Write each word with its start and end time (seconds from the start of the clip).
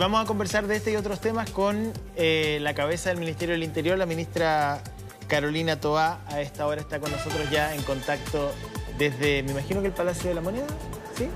vamos 0.00 0.22
a 0.22 0.24
conversar 0.24 0.66
de 0.66 0.76
este 0.76 0.92
y 0.92 0.96
otros 0.96 1.20
temas 1.20 1.50
con 1.50 1.92
eh, 2.16 2.58
la 2.62 2.72
cabeza 2.72 3.10
del 3.10 3.18
Ministerio 3.18 3.52
del 3.52 3.62
Interior, 3.62 3.98
la 3.98 4.06
ministra 4.06 4.82
Carolina 5.28 5.78
Toá. 5.78 6.20
A 6.26 6.40
esta 6.40 6.66
hora 6.66 6.80
está 6.80 6.98
con 7.00 7.12
nosotros 7.12 7.50
ya 7.50 7.74
en 7.74 7.82
contacto 7.82 8.50
desde, 8.96 9.42
me 9.42 9.52
imagino 9.52 9.82
que 9.82 9.88
el 9.88 9.92
Palacio 9.92 10.30
de 10.30 10.34
la 10.34 10.40
Moneda, 10.40 10.66
¿sí? 11.16 11.28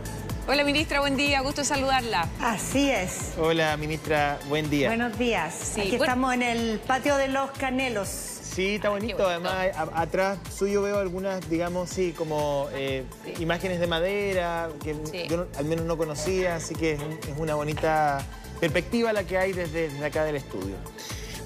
Hola 0.49 0.65
ministra, 0.65 1.01
buen 1.01 1.17
día, 1.17 1.43
gusto 1.43 1.63
saludarla. 1.63 2.27
Así 2.41 2.91
es. 2.91 3.35
Hola 3.39 3.77
ministra, 3.77 4.39
buen 4.49 4.71
día. 4.71 4.89
Buenos 4.89 5.19
días. 5.19 5.77
Aquí 5.79 5.97
estamos 5.97 6.33
en 6.33 6.43
el 6.43 6.79
patio 6.79 7.19
de 7.19 7.29
los 7.29 7.51
Canelos. 7.51 8.09
Sí, 8.09 8.77
está 8.77 8.89
bonito. 8.89 9.27
Además, 9.27 9.55
atrás 9.95 10.39
suyo 10.57 10.81
veo 10.81 11.01
algunas, 11.01 11.51
digamos, 11.51 11.91
sí, 11.91 12.15
como 12.17 12.69
eh, 12.73 13.05
imágenes 13.41 13.79
de 13.81 13.89
madera 13.89 14.71
que 14.83 14.97
yo 15.29 15.49
al 15.59 15.65
menos 15.67 15.85
no 15.85 15.99
conocía, 15.99 16.57
así 16.57 16.75
que 16.75 16.93
es, 16.93 17.01
una 17.37 17.57
bonita 17.57 18.25
perspectiva 18.65 19.13
la 19.13 19.25
que 19.25 19.37
hay 19.37 19.53
desde, 19.53 19.91
acá 20.05 20.25
del 20.25 20.37
estudio. 20.37 20.77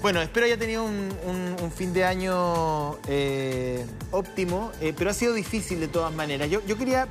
Bueno, 0.01 0.21
espero 0.21 0.45
haya 0.45 0.57
tenido 0.57 0.85
un, 0.85 1.71
fin 1.75 1.91
de 1.91 2.05
año 2.05 2.97
eh, 3.07 3.85
óptimo, 4.11 4.71
eh, 4.79 4.93
pero 4.97 5.09
ha 5.09 5.13
sido 5.13 5.33
difícil 5.33 5.81
de 5.81 5.89
todas 5.89 6.13
maneras. 6.13 6.49
Yo, 6.49 6.61
quería 6.77 7.07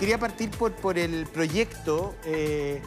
quería 0.00 0.18
partir 0.18 0.50
por, 0.50 0.98
el 0.98 1.26
proyecto 1.26 2.14
eh, 2.24 2.80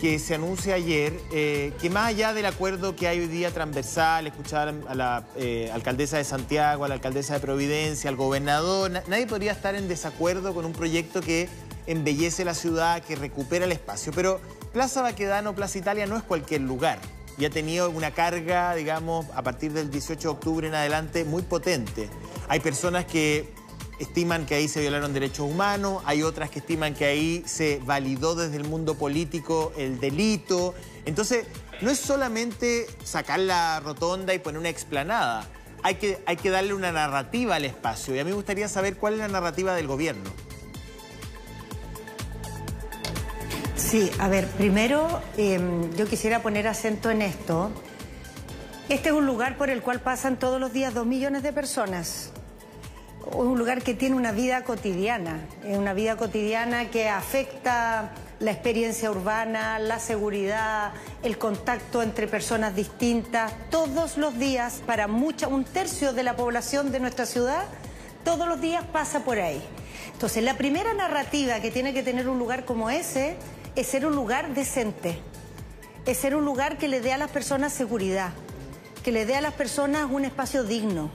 que 0.00 0.18
se 0.18 0.34
anuncia 0.34 0.74
ayer, 0.74 1.12
que 1.30 1.90
más 1.90 2.08
allá 2.08 2.34
del 2.34 2.46
acuerdo 2.46 2.96
que 2.96 3.06
hay 3.06 3.20
hoy 3.20 3.28
día 3.28 3.52
transversal, 3.52 4.26
escuchar 4.26 4.74
a 4.88 4.94
la 4.94 5.24
alcaldesa 5.72 6.18
de 6.18 6.24
Santiago, 6.24 6.84
a 6.84 6.88
la 6.88 6.94
alcaldesa 6.94 7.34
de 7.34 7.40
Providencia, 7.40 8.10
al 8.10 8.16
gobernador, 8.16 8.90
nadie 8.90 9.26
podría 9.28 9.52
estar 9.52 9.76
en 9.76 9.86
desacuerdo 9.86 10.52
con 10.52 10.64
un 10.64 10.72
proyecto 10.72 11.20
que 11.20 11.48
embellece 11.86 12.44
la 12.44 12.54
ciudad, 12.54 13.02
que 13.02 13.14
recupera 13.14 13.64
el 13.64 13.72
espacio. 13.72 14.12
Pero 14.14 14.40
Plaza 14.74 15.02
Baquedano, 15.02 15.54
Plaza 15.54 15.78
Italia 15.78 16.04
no 16.06 16.16
es 16.16 16.24
cualquier 16.24 16.62
lugar 16.62 16.98
y 17.38 17.44
ha 17.44 17.50
tenido 17.50 17.88
una 17.90 18.10
carga, 18.10 18.74
digamos, 18.74 19.24
a 19.36 19.42
partir 19.42 19.72
del 19.72 19.88
18 19.88 20.20
de 20.20 20.28
octubre 20.28 20.66
en 20.66 20.74
adelante 20.74 21.24
muy 21.24 21.42
potente. 21.42 22.10
Hay 22.48 22.58
personas 22.58 23.04
que 23.04 23.48
estiman 24.00 24.46
que 24.46 24.56
ahí 24.56 24.66
se 24.66 24.80
violaron 24.80 25.12
derechos 25.12 25.48
humanos, 25.48 26.02
hay 26.06 26.24
otras 26.24 26.50
que 26.50 26.58
estiman 26.58 26.94
que 26.94 27.04
ahí 27.04 27.44
se 27.46 27.80
validó 27.84 28.34
desde 28.34 28.56
el 28.56 28.64
mundo 28.64 28.96
político 28.96 29.72
el 29.76 30.00
delito. 30.00 30.74
Entonces, 31.04 31.46
no 31.80 31.88
es 31.92 32.00
solamente 32.00 32.88
sacar 33.04 33.38
la 33.38 33.78
rotonda 33.78 34.34
y 34.34 34.40
poner 34.40 34.58
una 34.58 34.70
explanada, 34.70 35.48
hay 35.84 35.94
que, 35.96 36.18
hay 36.26 36.34
que 36.34 36.50
darle 36.50 36.74
una 36.74 36.90
narrativa 36.90 37.54
al 37.54 37.64
espacio. 37.64 38.16
Y 38.16 38.18
a 38.18 38.24
mí 38.24 38.30
me 38.30 38.36
gustaría 38.36 38.68
saber 38.68 38.96
cuál 38.96 39.12
es 39.12 39.18
la 39.20 39.28
narrativa 39.28 39.72
del 39.76 39.86
gobierno. 39.86 40.30
Sí, 43.94 44.10
a 44.18 44.26
ver, 44.26 44.48
primero 44.48 45.22
em, 45.36 45.88
yo 45.94 46.08
quisiera 46.08 46.42
poner 46.42 46.66
acento 46.66 47.12
en 47.12 47.22
esto. 47.22 47.70
Este 48.88 49.10
es 49.10 49.14
un 49.14 49.24
lugar 49.24 49.56
por 49.56 49.70
el 49.70 49.82
cual 49.82 50.00
pasan 50.00 50.36
todos 50.36 50.58
los 50.60 50.72
días 50.72 50.92
dos 50.92 51.06
millones 51.06 51.44
de 51.44 51.52
personas 51.52 52.32
un 53.32 53.56
lugar 53.56 53.82
que 53.82 53.94
tiene 53.94 54.16
una 54.16 54.32
vida 54.32 54.64
cotidiana, 54.64 55.46
una 55.64 55.94
vida 55.94 56.16
cotidiana 56.16 56.90
que 56.90 57.08
afecta 57.08 58.10
la 58.40 58.50
experiencia 58.50 59.12
urbana, 59.12 59.78
la 59.78 60.00
seguridad, 60.00 60.92
el 61.22 61.38
contacto 61.38 62.02
entre 62.02 62.26
personas 62.26 62.74
distintas, 62.74 63.52
todos 63.70 64.18
los 64.18 64.36
días, 64.38 64.82
para 64.84 65.06
mucha, 65.06 65.46
un 65.46 65.64
tercio 65.64 66.12
de 66.12 66.24
la 66.24 66.34
población 66.34 66.90
de 66.90 66.98
nuestra 66.98 67.26
ciudad, 67.26 67.64
todos 68.24 68.48
los 68.48 68.60
días 68.60 68.84
pasa 68.92 69.20
por 69.20 69.38
ahí. 69.38 69.62
Entonces, 70.12 70.42
la 70.42 70.56
primera 70.56 70.92
narrativa 70.94 71.60
que 71.60 71.70
tiene 71.70 71.94
que 71.94 72.02
tener 72.02 72.28
un 72.28 72.38
lugar 72.38 72.64
como 72.64 72.90
ese 72.90 73.36
es 73.76 73.86
ser 73.86 74.06
un 74.06 74.14
lugar 74.14 74.54
decente, 74.54 75.18
es 76.06 76.18
ser 76.18 76.34
un 76.36 76.44
lugar 76.44 76.78
que 76.78 76.88
le 76.88 77.00
dé 77.00 77.12
a 77.12 77.18
las 77.18 77.30
personas 77.30 77.72
seguridad, 77.72 78.32
que 79.02 79.12
le 79.12 79.26
dé 79.26 79.36
a 79.36 79.40
las 79.40 79.54
personas 79.54 80.08
un 80.10 80.24
espacio 80.24 80.64
digno 80.64 81.10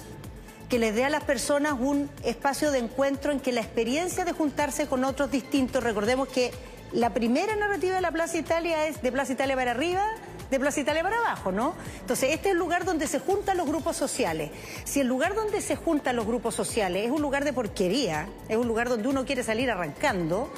que 0.70 0.78
les 0.78 0.94
dé 0.94 1.04
a 1.04 1.10
las 1.10 1.24
personas 1.24 1.74
un 1.80 2.10
espacio 2.24 2.72
de 2.72 2.78
encuentro 2.78 3.32
en 3.32 3.40
que 3.40 3.52
la 3.52 3.62
experiencia 3.62 4.24
de 4.24 4.34
juntarse 4.34 4.86
con 4.86 5.04
otros 5.04 5.32
distintos, 5.32 5.84
recordemos 5.84 6.28
que 6.28 6.52
la 6.92 7.12
primera 7.12 7.56
narrativa 7.56 7.96
de 7.96 8.02
la 8.02 8.12
Plaza 8.12 8.38
Italia 8.38 8.88
es 8.88 9.02
de 9.02 9.12
Plaza 9.12 9.34
Italia 9.34 9.56
para 9.56 9.72
arriba, 9.72 10.06
de 10.50 10.60
Plaza 10.60 10.80
Italia 10.80 11.04
para 11.04 11.18
abajo, 11.18 11.52
¿no? 11.52 11.76
Entonces, 12.02 12.32
este 12.32 12.50
es 12.50 12.54
el 12.54 12.60
lugar 12.60 12.86
donde 12.86 13.08
se 13.08 13.20
juntan 13.20 13.58
los 13.58 13.68
grupos 13.68 13.96
sociales. 13.96 14.52
Si 14.84 15.00
el 15.00 15.08
lugar 15.08 15.36
donde 15.36 15.62
se 15.62 15.76
juntan 15.76 16.16
los 16.16 16.26
grupos 16.26 16.56
sociales 16.56 17.06
es 17.06 17.12
un 17.12 17.22
lugar 17.22 17.44
de 17.46 17.54
porquería, 17.54 18.28
es 18.48 18.58
un 18.58 18.68
lugar 18.68 18.90
donde 18.90 19.08
uno 19.08 19.26
quiere 19.26 19.44
salir 19.44 19.70
arrancando, 19.70 20.52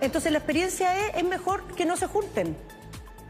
entonces 0.00 0.32
la 0.32 0.38
experiencia 0.38 1.08
es, 1.08 1.16
es 1.16 1.24
mejor 1.24 1.64
que 1.74 1.84
no 1.84 1.96
se 1.96 2.06
junten 2.06 2.56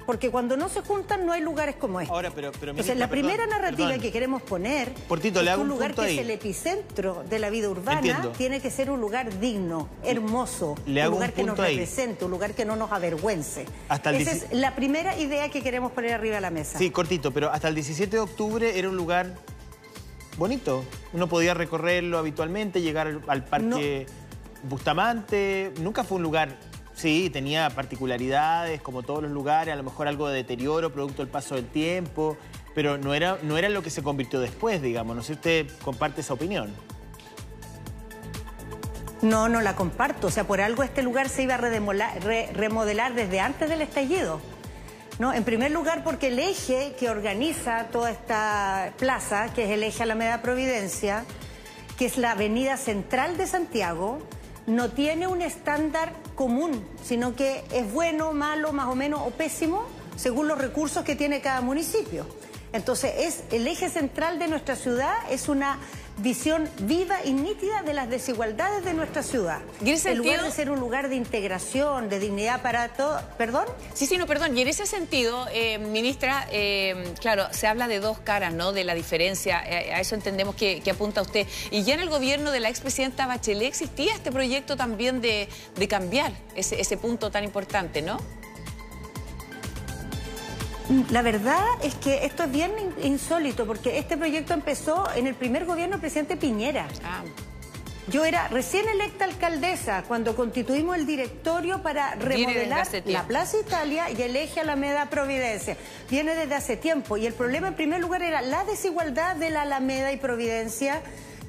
porque 0.08 0.30
cuando 0.30 0.56
no 0.56 0.70
se 0.70 0.80
juntan 0.80 1.26
no 1.26 1.34
hay 1.34 1.42
lugares 1.42 1.76
como 1.76 2.00
este. 2.00 2.10
Ahora, 2.10 2.30
pero, 2.34 2.50
pero 2.58 2.70
Entonces, 2.70 2.96
la 2.96 3.10
primera 3.10 3.46
narrativa 3.46 3.98
que 3.98 4.10
queremos 4.10 4.40
poner 4.40 4.90
Portito, 5.06 5.42
es 5.42 5.56
un 5.58 5.68
lugar 5.68 5.94
que 5.94 6.14
es 6.14 6.18
el 6.20 6.30
epicentro 6.30 7.24
de 7.28 7.38
la 7.38 7.50
vida 7.50 7.68
urbana, 7.68 8.32
tiene 8.38 8.62
que 8.62 8.70
ser 8.70 8.90
un 8.90 9.02
lugar 9.02 9.38
digno, 9.38 9.90
hermoso, 10.02 10.76
un 10.86 10.94
lugar 11.10 11.34
que 11.34 11.44
nos 11.44 11.58
represente, 11.58 12.24
un 12.24 12.30
lugar 12.30 12.54
que 12.54 12.64
no 12.64 12.74
nos 12.74 12.90
avergüence. 12.90 13.66
Esa 13.90 14.10
es 14.10 14.46
la 14.50 14.74
primera 14.74 15.14
idea 15.18 15.50
que 15.50 15.60
queremos 15.60 15.92
poner 15.92 16.14
arriba 16.14 16.36
de 16.36 16.40
la 16.40 16.50
mesa. 16.50 16.78
Sí, 16.78 16.90
cortito, 16.90 17.30
pero 17.30 17.52
hasta 17.52 17.68
el 17.68 17.74
17 17.74 18.10
de 18.16 18.20
octubre 18.20 18.78
era 18.78 18.88
un 18.88 18.96
lugar 18.96 19.34
bonito. 20.38 20.84
Uno 21.12 21.28
podía 21.28 21.52
recorrerlo 21.52 22.16
habitualmente, 22.16 22.80
llegar 22.80 23.20
al 23.26 23.44
parque 23.44 24.06
Bustamante. 24.62 25.74
Nunca 25.82 26.02
fue 26.02 26.16
un 26.16 26.22
lugar 26.22 26.56
Sí, 26.98 27.30
tenía 27.30 27.70
particularidades, 27.70 28.80
como 28.80 29.04
todos 29.04 29.22
los 29.22 29.30
lugares, 29.30 29.72
a 29.72 29.76
lo 29.76 29.84
mejor 29.84 30.08
algo 30.08 30.28
de 30.28 30.34
deterioro, 30.34 30.92
producto 30.92 31.22
del 31.22 31.30
paso 31.30 31.54
del 31.54 31.68
tiempo, 31.68 32.36
pero 32.74 32.98
no 32.98 33.14
era, 33.14 33.38
no 33.44 33.56
era 33.56 33.68
lo 33.68 33.84
que 33.84 33.90
se 33.90 34.02
convirtió 34.02 34.40
después, 34.40 34.82
digamos. 34.82 35.14
No 35.14 35.22
sé 35.22 35.28
si 35.28 35.32
usted 35.34 35.70
comparte 35.84 36.22
esa 36.22 36.34
opinión. 36.34 36.74
No, 39.22 39.48
no 39.48 39.60
la 39.60 39.76
comparto. 39.76 40.26
O 40.26 40.30
sea, 40.32 40.42
por 40.42 40.60
algo 40.60 40.82
este 40.82 41.02
lugar 41.02 41.28
se 41.28 41.44
iba 41.44 41.54
a 41.54 41.58
remodelar 41.58 43.14
desde 43.14 43.38
antes 43.38 43.68
del 43.70 43.80
estallido. 43.80 44.40
¿No? 45.20 45.32
En 45.32 45.44
primer 45.44 45.70
lugar, 45.70 46.02
porque 46.02 46.28
el 46.28 46.40
eje 46.40 46.96
que 46.98 47.10
organiza 47.10 47.86
toda 47.92 48.10
esta 48.10 48.92
plaza, 48.98 49.52
que 49.54 49.66
es 49.66 49.70
el 49.70 49.84
eje 49.84 50.02
Alameda 50.02 50.42
Providencia, 50.42 51.24
que 51.96 52.06
es 52.06 52.18
la 52.18 52.32
avenida 52.32 52.76
central 52.76 53.36
de 53.36 53.46
Santiago, 53.46 54.18
no 54.66 54.90
tiene 54.90 55.28
un 55.28 55.42
estándar 55.42 56.12
común, 56.38 56.84
sino 57.02 57.34
que 57.34 57.64
es 57.72 57.92
bueno, 57.92 58.32
malo, 58.32 58.72
más 58.72 58.86
o 58.86 58.94
menos 58.94 59.22
o 59.26 59.30
pésimo 59.30 59.84
según 60.14 60.46
los 60.46 60.56
recursos 60.56 61.02
que 61.02 61.16
tiene 61.16 61.40
cada 61.40 61.60
municipio. 61.62 62.24
Entonces, 62.72 63.12
es 63.18 63.42
el 63.50 63.66
eje 63.66 63.90
central 63.90 64.38
de 64.38 64.46
nuestra 64.46 64.76
ciudad 64.76 65.14
es 65.30 65.48
una 65.48 65.80
visión 66.18 66.68
viva 66.80 67.24
y 67.24 67.32
nítida 67.32 67.82
de 67.82 67.94
las 67.94 68.08
desigualdades 68.10 68.84
de 68.84 68.94
nuestra 68.94 69.22
ciudad. 69.22 69.60
¿Y 69.84 69.90
en 69.90 70.18
lugar 70.18 70.42
de 70.42 70.50
ser 70.50 70.70
un 70.70 70.80
lugar 70.80 71.08
de 71.08 71.16
integración, 71.16 72.08
de 72.08 72.18
dignidad 72.18 72.62
para 72.62 72.88
todo... 72.88 73.20
¿Perdón? 73.36 73.64
Sí, 73.94 74.06
sí, 74.06 74.18
no, 74.18 74.26
perdón. 74.26 74.56
Y 74.56 74.62
en 74.62 74.68
ese 74.68 74.86
sentido, 74.86 75.46
eh, 75.52 75.78
ministra, 75.78 76.46
eh, 76.50 77.14
claro, 77.20 77.46
se 77.52 77.66
habla 77.66 77.88
de 77.88 78.00
dos 78.00 78.18
caras, 78.18 78.52
¿no? 78.52 78.72
De 78.72 78.84
la 78.84 78.94
diferencia. 78.94 79.62
Eh, 79.66 79.92
a 79.92 80.00
eso 80.00 80.14
entendemos 80.14 80.54
que, 80.54 80.82
apunta 80.90 81.22
usted. 81.22 81.46
Y 81.70 81.82
ya 81.82 81.94
en 81.94 82.00
el 82.00 82.08
gobierno 82.08 82.50
de 82.50 82.60
la 82.60 82.68
expresidenta 82.68 83.26
Bachelet 83.26 83.68
existía 83.68 84.14
este 84.14 84.32
proyecto 84.32 84.76
también 84.76 85.20
de, 85.20 85.48
cambiar 85.88 86.32
ese, 86.54 86.80
ese 86.80 86.96
punto 86.96 87.30
tan 87.30 87.44
importante, 87.44 88.02
¿no? 88.02 88.18
La 91.10 91.22
verdad 91.22 91.64
es 91.82 91.94
que 91.96 92.24
esto 92.24 92.44
es 92.44 92.50
bien 92.50 92.72
insólito 93.02 93.66
porque 93.66 93.98
este 93.98 94.16
proyecto 94.16 94.54
empezó 94.54 95.06
en 95.14 95.26
el 95.26 95.34
primer 95.34 95.66
gobierno 95.66 95.92
del 95.92 96.00
presidente 96.00 96.36
Piñera. 96.36 96.88
Ah. 97.04 97.24
Yo 98.10 98.24
era 98.24 98.48
recién 98.48 98.88
electa 98.88 99.26
alcaldesa 99.26 100.02
cuando 100.08 100.34
constituimos 100.34 100.96
el 100.96 101.04
directorio 101.04 101.82
para 101.82 102.14
remodelar 102.14 102.86
la 103.04 103.26
Plaza 103.26 103.58
Italia 103.58 104.10
y 104.10 104.22
el 104.22 104.34
eje 104.34 104.60
Alameda 104.60 105.10
Providencia. 105.10 105.76
Viene 106.08 106.34
desde 106.34 106.54
hace 106.54 106.78
tiempo 106.78 107.18
y 107.18 107.26
el 107.26 107.34
problema 107.34 107.68
en 107.68 107.74
primer 107.74 108.00
lugar 108.00 108.22
era 108.22 108.40
la 108.40 108.64
desigualdad 108.64 109.36
de 109.36 109.50
la 109.50 109.62
Alameda 109.62 110.10
y 110.10 110.16
Providencia 110.16 111.02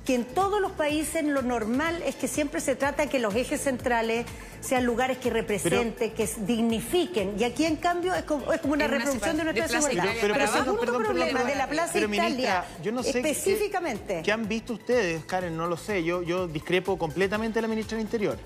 que 0.10 0.16
en 0.16 0.26
todos 0.26 0.60
los 0.60 0.72
países 0.72 1.24
lo 1.24 1.44
normal 1.44 2.02
es 2.04 2.16
que 2.16 2.28
siempre 2.28 2.62
se 2.62 2.76
trata 2.76 3.04
de 3.04 3.10
que 3.10 3.20
los 3.20 3.36
ejes 3.36 3.62
centrales 3.62 4.26
sean 4.60 4.84
lugares 4.84 5.20
que 5.20 5.30
representen, 5.30 6.16
que 6.16 6.28
dignifiquen. 6.48 7.36
Y 7.38 7.44
aquí, 7.44 7.64
en 7.64 7.76
cambio, 7.76 8.16
es 8.16 8.24
como, 8.24 8.44
una 8.64 8.88
reproducción 8.88 9.38
de 9.38 9.44
nuestra 9.44 9.68
desigualdad. 9.68 10.12
Pero, 10.20 10.34
el 10.34 10.48
segundo 10.48 10.98
problema 10.98 11.44
de 11.44 11.54
la 11.54 11.68
Plaza 11.70 12.00
Italia, 12.00 12.66
yo 12.82 12.92
no 12.92 13.04
sé 13.04 13.20
específicamente... 13.20 14.24
¿Qué 14.24 14.32
han 14.32 14.48
visto 14.48 14.74
ustedes, 14.74 15.24
Karen? 15.26 15.56
No 15.56 15.68
lo 15.68 15.78
sé. 15.78 16.04
Yo, 16.04 16.24
yo 16.24 16.48
discrepo 16.48 16.98
completamente 16.98 17.58
de 17.58 17.62
la 17.62 17.68
ministra 17.68 17.96
del 17.96 18.08
Interior. 18.08 18.40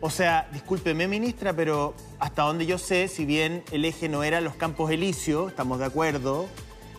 O 0.00 0.10
sea, 0.10 0.48
discúlpeme, 0.52 1.08
ministra, 1.08 1.52
pero 1.52 1.96
hasta 2.20 2.42
donde 2.42 2.66
yo 2.66 2.78
sé, 2.78 3.08
si 3.08 3.24
bien 3.24 3.64
el 3.72 3.84
eje 3.84 4.08
no 4.08 4.22
era 4.22 4.40
los 4.40 4.54
Campos 4.54 4.92
Elíseos, 4.92 5.50
estamos 5.50 5.80
de 5.80 5.86
acuerdo, 5.86 6.46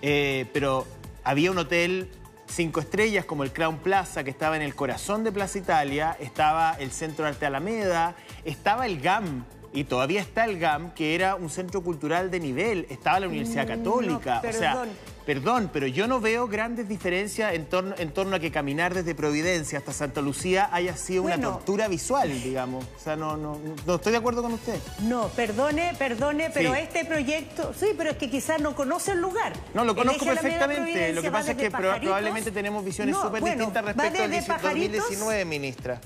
eh, 0.02 0.48
pero 0.52 0.86
había 1.24 1.50
un 1.50 1.60
hotel 1.60 2.10
cinco 2.52 2.80
estrellas 2.82 3.26
como 3.26 3.44
el 3.44 3.54
Crown 3.54 3.78
Plaza, 3.78 4.24
que 4.24 4.30
estaba 4.30 4.56
en 4.56 4.62
el 4.62 4.76
corazón 4.76 5.24
de 5.24 5.32
Plaza 5.32 5.58
Italia, 5.58 6.18
estaba 6.20 6.74
el 6.80 6.92
Centro 6.92 7.26
Arte 7.26 7.46
Alameda, 7.46 8.16
estaba 8.44 8.86
el 8.86 9.02
GAM, 9.02 9.46
y 9.74 9.86
todavía 9.86 10.22
está 10.22 10.46
el 10.46 10.60
GAM, 10.60 10.94
que 10.94 11.16
era 11.16 11.36
un 11.36 11.50
centro 11.50 11.82
cultural 11.82 12.30
de 12.32 12.40
nivel, 12.40 12.86
estaba 12.90 13.20
la 13.20 13.28
Universidad 13.28 13.66
mm, 13.66 13.68
Católica, 13.68 14.42
o 14.48 14.52
sea, 14.54 14.86
Perdón, 15.26 15.70
pero 15.72 15.86
yo 15.86 16.08
no 16.08 16.20
veo 16.20 16.48
grandes 16.48 16.90
diferencias 16.90 17.54
en 17.54 17.66
torno, 17.66 17.94
en 17.98 18.12
torno 18.12 18.36
a 18.36 18.40
que 18.40 18.52
caminar 18.52 18.94
desde 18.94 19.14
Providencia 19.14 19.78
hasta 19.78 19.94
Santa 19.94 20.20
Lucía 20.20 20.70
haya 20.72 20.98
sido 20.98 21.24
una 21.24 21.40
tortura 21.40 21.88
visual, 21.88 22.30
digamos. 22.42 22.84
O 22.98 23.00
sea, 23.00 23.16
no, 23.16 23.38
no, 23.38 23.60
no 23.86 23.96
estoy 23.96 24.14
de 24.14 24.18
acuerdo 24.18 24.42
con 24.42 24.54
usted. 24.54 24.80
No, 25.02 25.28
perdone, 25.30 25.94
perdone, 25.98 26.50
pero 26.54 26.74
este 26.74 27.06
proyecto... 27.06 27.74
Sí, 27.78 27.88
pero 27.96 28.12
es 28.12 28.18
que 28.18 28.30
quizás 28.30 28.60
no 28.62 28.76
conoce 28.76 29.12
el 29.12 29.22
lugar. 29.22 29.54
No, 29.74 29.86
lo 29.86 29.96
conozco 29.96 30.26
perfectamente. 30.26 31.14
Lo 31.14 31.22
que 31.22 31.32
pasa 31.32 31.52
es 31.52 31.58
que 31.58 31.70
probablemente 31.70 32.52
tenemos 32.52 32.84
visiones 32.84 33.16
súper 33.16 33.44
distintas 33.44 33.86
respecto 33.86 34.24
al 34.24 34.32
2019, 34.62 35.46
ministra. 35.46 36.02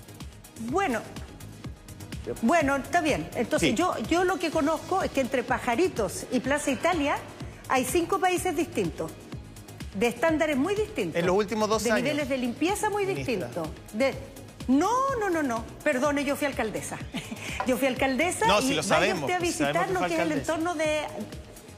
Bueno, 0.70 1.02
bueno, 2.42 2.76
está 2.76 3.02
bien. 3.02 3.28
Entonces, 3.36 3.76
yo, 3.76 3.96
yo 4.10 4.24
lo 4.24 4.38
que 4.38 4.52
conozco 4.52 5.04
es 5.04 5.12
que 5.12 5.22
entre 5.22 5.44
Pajaritos 5.44 6.26
y 6.32 6.40
Plaza 6.40 6.72
Italia 6.72 7.18
hay 7.70 7.86
cinco 7.86 8.20
países 8.20 8.56
distintos, 8.56 9.12
de 9.96 10.08
estándares 10.08 10.58
muy 10.58 10.76
distintos. 10.76 11.20
En 11.20 11.26
los 11.26 11.36
últimos 11.36 11.70
dos 11.70 11.84
años. 11.86 11.96
De 11.96 12.02
niveles 12.02 12.30
de 12.30 12.38
limpieza 12.38 12.90
muy 12.90 13.06
distintos. 13.06 13.68
De... 13.94 14.14
No, 14.68 14.90
no, 15.20 15.30
no, 15.30 15.44
no. 15.44 15.64
Perdone, 15.84 16.26
yo 16.26 16.36
fui 16.36 16.48
alcaldesa. 16.48 16.98
yo 17.68 17.78
fui 17.78 17.88
alcaldesa 17.88 18.48
no, 18.48 18.60
y 18.62 18.70
si 18.70 18.74
lo 18.74 18.84
sabemos, 18.84 19.22
vaya 19.24 19.36
usted 19.36 19.36
a 19.36 19.40
visitar 19.40 19.90
lo 19.92 20.00
que 20.08 20.14
es 20.16 20.20
el 20.20 20.32
entorno 20.32 20.76
de 20.76 21.02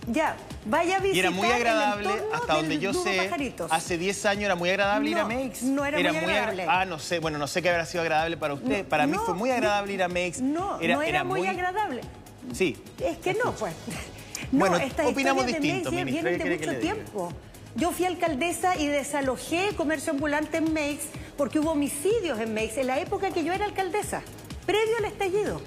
ya, 0.07 0.37
vaya 0.65 0.97
a 0.97 0.99
visitar 0.99 1.15
Y 1.15 1.19
era 1.19 1.31
muy 1.31 1.47
agradable, 1.47 2.09
hasta 2.33 2.55
donde 2.55 2.79
yo 2.79 2.93
sé, 2.93 3.29
hace 3.69 3.97
10 3.97 4.25
años 4.25 4.43
era 4.45 4.55
muy 4.55 4.69
agradable 4.69 5.09
ir 5.09 5.17
a 5.17 5.25
Makes. 5.25 5.63
No 5.63 5.85
era, 5.85 5.97
muy 5.99 6.31
agradable. 6.31 6.65
ah, 6.67 6.85
no 6.85 6.97
sé, 6.97 7.19
bueno, 7.19 7.37
no 7.37 7.47
sé 7.47 7.61
qué 7.61 7.69
habrá 7.69 7.85
sido 7.85 8.01
agradable 8.01 8.37
para 8.37 8.53
usted. 8.53 8.85
para 8.85 9.05
mí 9.05 9.17
fue 9.25 9.35
muy 9.35 9.51
agradable 9.51 9.93
ir 9.93 10.03
a 10.03 10.07
Makes. 10.07 10.41
No, 10.41 10.79
no 10.79 11.01
era, 11.01 11.23
muy, 11.23 11.45
agradable. 11.45 12.01
Sí. 12.53 12.77
Es 13.03 13.17
que 13.17 13.33
no, 13.33 13.53
pues. 13.53 13.73
No, 14.49 14.59
bueno, 14.59 14.79
opinamos 15.03 15.45
distinto, 15.45 15.91
de 15.91 16.05
vienen 16.05 16.37
de 16.37 16.57
mucho 16.57 16.79
tiempo. 16.79 17.33
Yo 17.75 17.91
fui 17.91 18.05
alcaldesa 18.05 18.77
y 18.77 18.87
desalojé 18.87 19.71
comercio 19.75 20.13
ambulante 20.13 20.57
en 20.57 20.73
Makes 20.73 21.07
porque 21.35 21.59
hubo 21.59 21.71
homicidios 21.71 22.39
en 22.39 22.53
Makes 22.53 22.79
en 22.79 22.87
la 22.87 22.99
época 22.99 23.31
que 23.31 23.43
yo 23.43 23.51
era 23.51 23.65
alcaldesa, 23.65 24.21
previo 24.65 24.97
al 24.99 25.05
estallido. 25.05 25.61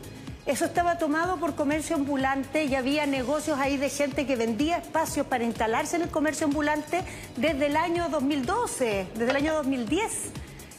Eso 0.50 0.64
estaba 0.64 0.98
tomado 0.98 1.36
por 1.36 1.54
comercio 1.54 1.94
ambulante 1.94 2.64
y 2.64 2.74
había 2.74 3.06
negocios 3.06 3.56
ahí 3.60 3.76
de 3.76 3.88
gente 3.88 4.26
que 4.26 4.34
vendía 4.34 4.78
espacios 4.78 5.24
para 5.24 5.44
instalarse 5.44 5.94
en 5.94 6.02
el 6.02 6.08
comercio 6.08 6.48
ambulante 6.48 7.04
desde 7.36 7.66
el 7.66 7.76
año 7.76 8.08
2012, 8.08 9.06
desde 9.14 9.30
el 9.30 9.36
año 9.36 9.54
2010. 9.54 10.10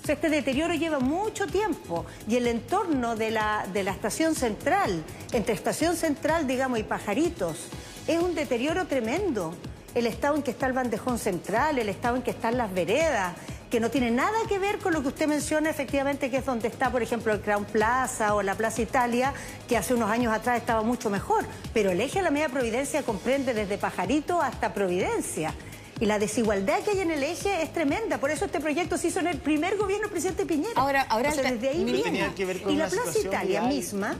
este 0.09 0.29
deterioro 0.29 0.73
lleva 0.73 0.99
mucho 0.99 1.47
tiempo 1.47 2.05
y 2.27 2.35
el 2.35 2.47
entorno 2.47 3.15
de 3.15 3.31
la, 3.31 3.65
de 3.71 3.83
la 3.83 3.91
estación 3.91 4.35
central, 4.35 5.05
entre 5.31 5.53
estación 5.53 5.95
central, 5.95 6.47
digamos, 6.47 6.77
y 6.77 6.83
pajaritos, 6.83 7.69
es 8.07 8.21
un 8.21 8.35
deterioro 8.35 8.87
tremendo. 8.87 9.55
El 9.95 10.05
estado 10.05 10.35
en 10.35 10.43
que 10.43 10.51
está 10.51 10.67
el 10.67 10.73
bandejón 10.73 11.17
central, 11.17 11.79
el 11.79 11.87
estado 11.87 12.17
en 12.17 12.23
que 12.23 12.31
están 12.31 12.57
las 12.57 12.73
veredas, 12.73 13.35
que 13.71 13.79
no 13.79 13.89
tiene 13.89 14.11
nada 14.11 14.37
que 14.49 14.59
ver 14.59 14.77
con 14.79 14.93
lo 14.93 15.01
que 15.01 15.07
usted 15.07 15.27
menciona, 15.27 15.69
efectivamente, 15.69 16.29
que 16.29 16.37
es 16.37 16.45
donde 16.45 16.67
está, 16.67 16.91
por 16.91 17.01
ejemplo, 17.01 17.31
el 17.33 17.39
Crown 17.39 17.63
Plaza 17.63 18.35
o 18.35 18.43
la 18.43 18.53
Plaza 18.53 18.81
Italia, 18.81 19.33
que 19.67 19.77
hace 19.77 19.93
unos 19.93 20.11
años 20.11 20.33
atrás 20.33 20.59
estaba 20.59 20.83
mucho 20.83 21.09
mejor. 21.09 21.45
Pero 21.73 21.89
el 21.89 22.01
eje 22.01 22.19
de 22.19 22.23
la 22.23 22.31
media 22.31 22.49
Providencia 22.49 23.01
comprende 23.03 23.53
desde 23.53 23.77
Pajarito 23.77 24.41
hasta 24.41 24.73
Providencia. 24.73 25.55
Y 26.01 26.05
la 26.05 26.19
desigualdad 26.19 26.79
que 26.81 26.91
hay 26.91 26.99
en 26.99 27.11
el 27.11 27.23
eje 27.23 27.61
es 27.61 27.71
tremenda. 27.71 28.17
Por 28.17 28.29
eso 28.29 28.45
este 28.45 28.59
proyecto 28.59 28.97
se 28.97 29.07
hizo 29.07 29.19
en 29.19 29.27
el 29.27 29.37
primer 29.37 29.77
gobierno 29.77 30.03
del 30.03 30.11
presidente 30.11 30.45
Piñera. 30.45 30.73
Ahora, 30.75 31.03
ahora 31.03 31.33
desde 31.33 31.69
ahí 31.69 31.85
viene. 31.85 32.29
y 32.67 32.75
la 32.75 32.87
Plaza 32.87 33.19
Italia 33.19 33.61
misma 33.61 34.17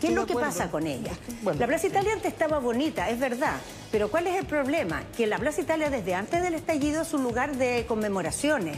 ¿Qué 0.00 0.08
es 0.08 0.14
lo 0.14 0.26
que 0.26 0.34
pasa 0.34 0.70
con 0.70 0.86
ella? 0.86 1.12
La 1.58 1.66
Plaza 1.66 1.86
Italia 1.86 2.12
antes 2.14 2.32
estaba 2.32 2.58
bonita, 2.58 3.08
es 3.10 3.18
verdad, 3.18 3.54
pero 3.90 4.10
¿cuál 4.10 4.26
es 4.26 4.36
el 4.36 4.46
problema? 4.46 5.02
Que 5.16 5.26
la 5.26 5.38
Plaza 5.38 5.60
Italia 5.60 5.88
desde 5.90 6.14
antes 6.14 6.42
del 6.42 6.54
estallido 6.54 7.02
es 7.02 7.12
un 7.14 7.22
lugar 7.22 7.56
de 7.56 7.86
conmemoraciones. 7.86 8.76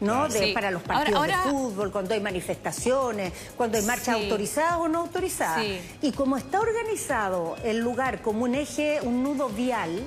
¿no? 0.00 0.28
De, 0.28 0.54
Para 0.54 0.70
los 0.70 0.82
partidos 0.82 1.26
de 1.26 1.34
fútbol, 1.50 1.92
cuando 1.92 2.14
hay 2.14 2.20
manifestaciones, 2.20 3.32
cuando 3.56 3.76
hay 3.76 3.84
marchas 3.84 4.14
autorizadas 4.14 4.76
o 4.76 4.88
no 4.88 5.00
autorizadas. 5.00 5.62
Y 6.00 6.12
como 6.12 6.38
está 6.38 6.60
organizado 6.60 7.56
el 7.64 7.80
lugar 7.80 8.22
como 8.22 8.44
un 8.44 8.54
eje, 8.54 9.00
un 9.02 9.22
nudo 9.22 9.50
vial, 9.50 10.02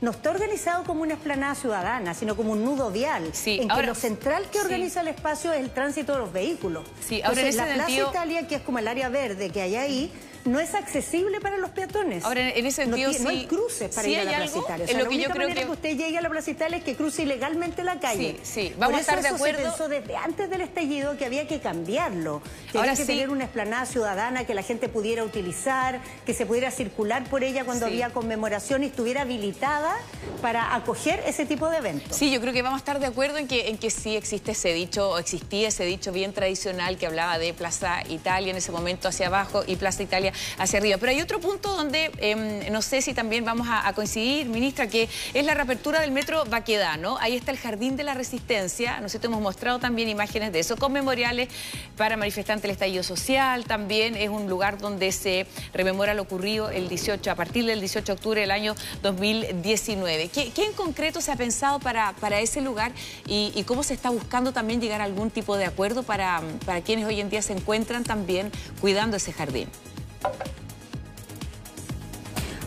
no 0.00 0.10
está 0.10 0.30
organizado 0.30 0.84
como 0.84 1.02
una 1.02 1.14
esplanada 1.14 1.54
ciudadana, 1.54 2.14
sino 2.14 2.36
como 2.36 2.52
un 2.52 2.64
nudo 2.64 2.90
vial, 2.90 3.32
en 3.46 3.68
que 3.68 3.82
lo 3.82 3.94
central 3.94 4.44
que 4.50 4.60
organiza 4.60 5.00
el 5.00 5.08
espacio 5.08 5.52
es 5.52 5.60
el 5.60 5.70
tránsito 5.70 6.12
de 6.12 6.18
los 6.18 6.32
vehículos. 6.32 6.84
Sí, 7.06 7.22
ahora 7.22 7.40
en 7.40 7.56
la 7.56 7.74
Plaza 7.74 7.90
Italia, 7.90 8.46
que 8.46 8.56
es 8.56 8.62
como 8.62 8.78
el 8.78 8.88
área 8.88 9.08
verde 9.08 9.50
que 9.50 9.62
hay 9.62 9.76
ahí, 9.76 10.12
no 10.44 10.60
es 10.60 10.74
accesible 10.74 11.40
para 11.40 11.56
los 11.56 11.70
peatones. 11.70 12.24
Ahora, 12.24 12.50
en 12.50 12.66
ese 12.66 12.84
sentido, 12.84 13.10
no, 13.20 13.28
hay 13.30 13.46
cruces 13.46 13.94
para 13.94 14.08
ir 14.08 14.18
a 14.18 14.24
la 14.24 14.36
Plaza 14.36 14.58
Italia. 14.58 14.84
O 14.84 14.88
sea, 14.88 14.98
lo 14.98 15.08
que 15.08 15.18
yo 15.18 15.30
creo 15.30 15.48
que... 15.48 15.54
que... 15.54 15.66
usted 15.66 15.96
llegue 15.96 16.18
a 16.18 16.20
la 16.20 16.28
Plaza 16.28 16.50
Italia 16.50 16.78
es 16.78 16.84
que 16.84 16.94
cruce 16.94 17.22
ilegalmente 17.22 17.82
la 17.82 17.98
calle. 17.98 18.36
Sí, 18.42 18.68
sí, 18.68 18.74
vamos 18.78 18.98
a 18.98 19.00
estar 19.00 19.22
de 19.22 19.28
acuerdo. 19.28 19.58
se 19.58 19.64
pensó 19.64 19.88
desde 19.88 20.16
antes 20.16 20.50
del 20.50 20.60
estallido 20.60 21.16
que 21.16 21.24
había 21.24 21.48
que 21.48 21.60
cambiarlo, 21.60 22.42
que 22.70 22.78
había 22.78 22.94
que 22.94 23.04
tener 23.04 23.30
una 23.30 23.44
esplanada 23.44 23.86
ciudadana 23.86 24.44
que 24.44 24.54
la 24.54 24.62
gente 24.62 24.88
pudiera 24.88 25.24
utilizar, 25.24 26.00
que 26.26 26.34
se 26.34 26.44
pudiera 26.46 26.70
circular 26.70 27.24
por 27.24 27.42
ella 27.42 27.64
cuando 27.64 27.86
había 27.86 28.10
conmemoración 28.10 28.82
y 28.82 28.86
estuviera 28.86 29.22
habilitada 29.22 29.96
para 30.42 30.74
acoger 30.74 31.22
ese 31.26 31.46
tipo 31.46 31.70
de 31.70 31.78
eventos. 31.78 32.16
Sí, 32.16 32.30
yo 32.30 32.40
creo 32.40 32.52
que 32.52 32.62
vamos 32.62 32.78
a 32.78 32.80
estar 32.80 33.00
de 33.00 33.06
acuerdo 33.06 33.38
en 33.38 33.48
que, 33.48 33.68
en 33.68 33.78
que 33.78 33.90
sí 33.90 34.16
existe 34.16 34.52
ese 34.52 34.72
dicho, 34.74 35.10
o 35.10 35.18
existía 35.18 35.68
ese 35.68 35.84
dicho 35.84 36.12
bien 36.12 36.34
tradicional 36.34 36.98
que 36.98 37.06
hablaba 37.06 37.38
de 37.38 37.54
Plaza 37.54 38.02
Italia 38.08 38.50
en 38.50 38.56
ese 38.56 38.72
momento 38.72 39.08
hacia 39.08 39.28
abajo 39.28 39.64
y 39.66 39.76
Plaza 39.76 40.02
Italia 40.02 40.33
hacia 40.58 40.78
arriba. 40.78 40.98
Pero 40.98 41.10
hay 41.10 41.20
otro 41.20 41.40
punto 41.40 41.76
donde 41.76 42.10
em, 42.18 42.72
no 42.72 42.82
sé 42.82 43.02
si 43.02 43.14
también 43.14 43.44
vamos 43.44 43.66
a, 43.70 43.92
coincidir, 43.94 44.48
ministra, 44.48 44.88
que 44.88 45.08
es 45.32 45.44
la 45.44 45.54
reapertura 45.54 46.00
del 46.00 46.10
metro 46.10 46.44
Baquedano. 46.46 47.16
Ahí 47.20 47.36
está 47.36 47.50
el 47.50 47.58
Jardín 47.58 47.96
de 47.96 48.04
la 48.04 48.14
Resistencia. 48.14 49.00
Nosotros 49.00 49.30
hemos 49.30 49.42
mostrado 49.42 49.78
también 49.78 50.08
imágenes 50.08 50.52
de 50.52 50.60
eso, 50.60 50.76
con 50.76 50.92
memoriales 50.92 51.48
para 51.96 52.16
manifestantes 52.16 52.62
del 52.62 52.72
estallido 52.72 53.02
social. 53.02 53.64
También 53.64 54.16
es 54.16 54.28
un 54.28 54.48
lugar 54.48 54.78
donde 54.78 55.12
se 55.12 55.46
rememora 55.72 56.14
lo 56.14 56.22
ocurrido 56.22 56.70
el 56.70 56.88
18, 56.88 57.30
a 57.30 57.34
partir 57.34 57.64
del 57.64 57.80
18 57.80 58.04
de 58.06 58.12
octubre 58.12 58.40
del 58.40 58.50
año 58.50 58.74
2019. 59.02 60.28
¿Qué, 60.28 60.52
en 60.56 60.72
concreto 60.72 61.20
se 61.20 61.30
ha 61.32 61.36
pensado 61.36 61.78
para, 61.80 62.12
para 62.20 62.40
ese 62.40 62.60
lugar 62.60 62.92
y, 63.26 63.52
y, 63.54 63.64
cómo 63.64 63.82
se 63.82 63.94
está 63.94 64.10
buscando 64.10 64.52
también 64.52 64.80
llegar 64.80 65.00
a 65.00 65.04
algún 65.04 65.30
tipo 65.30 65.56
de 65.56 65.64
acuerdo 65.66 66.02
para, 66.02 66.42
para 66.64 66.80
quienes 66.80 67.06
hoy 67.06 67.20
en 67.20 67.30
día 67.30 67.42
se 67.42 67.52
encuentran 67.52 68.04
también 68.04 68.50
cuidando 68.80 69.16
ese 69.16 69.32
jardín? 69.32 69.68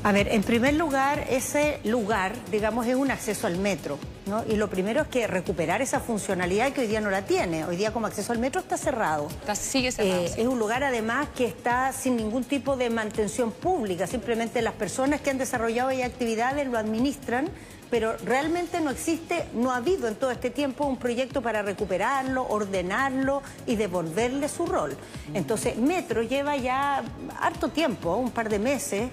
A 0.07 0.13
ver, 0.13 0.29
en 0.29 0.41
primer 0.41 0.73
lugar, 0.73 1.27
ese 1.29 1.81
lugar, 1.83 2.31
digamos, 2.49 2.87
es 2.87 2.95
un 2.95 3.11
acceso 3.11 3.45
al 3.45 3.57
metro, 3.57 3.99
¿no? 4.25 4.41
Y 4.47 4.55
lo 4.55 4.69
primero 4.69 5.01
es 5.01 5.09
que 5.09 5.27
recuperar 5.27 5.81
esa 5.81 5.99
funcionalidad 5.99 6.71
que 6.71 6.79
hoy 6.79 6.87
día 6.87 7.01
no 7.01 7.09
la 7.09 7.23
tiene. 7.23 7.65
Hoy 7.65 7.75
día 7.75 7.91
como 7.91 8.07
acceso 8.07 8.31
al 8.31 8.39
metro 8.39 8.61
está 8.61 8.77
cerrado. 8.77 9.27
sigue 9.53 9.91
cerrado. 9.91 10.21
Eh, 10.21 10.31
es 10.37 10.47
un 10.47 10.59
lugar 10.59 10.85
además 10.85 11.27
que 11.35 11.43
está 11.45 11.91
sin 11.91 12.15
ningún 12.15 12.45
tipo 12.45 12.77
de 12.77 12.89
mantención 12.89 13.51
pública. 13.51 14.07
Simplemente 14.07 14.61
las 14.61 14.75
personas 14.75 15.19
que 15.19 15.29
han 15.29 15.37
desarrollado 15.37 15.89
ahí 15.89 16.01
actividades 16.01 16.65
lo 16.65 16.77
administran 16.77 17.49
pero 17.89 18.17
realmente 18.17 18.81
no 18.81 18.89
existe, 18.89 19.45
no 19.53 19.71
ha 19.71 19.77
habido 19.77 20.07
en 20.07 20.15
todo 20.15 20.31
este 20.31 20.49
tiempo 20.49 20.85
un 20.85 20.97
proyecto 20.97 21.41
para 21.41 21.61
recuperarlo, 21.61 22.45
ordenarlo 22.47 23.41
y 23.65 23.75
devolverle 23.75 24.49
su 24.49 24.65
rol. 24.65 24.95
Entonces, 25.33 25.77
Metro 25.77 26.21
lleva 26.21 26.57
ya 26.57 27.03
harto 27.39 27.69
tiempo, 27.69 28.15
un 28.15 28.31
par 28.31 28.49
de 28.49 28.59
meses, 28.59 29.09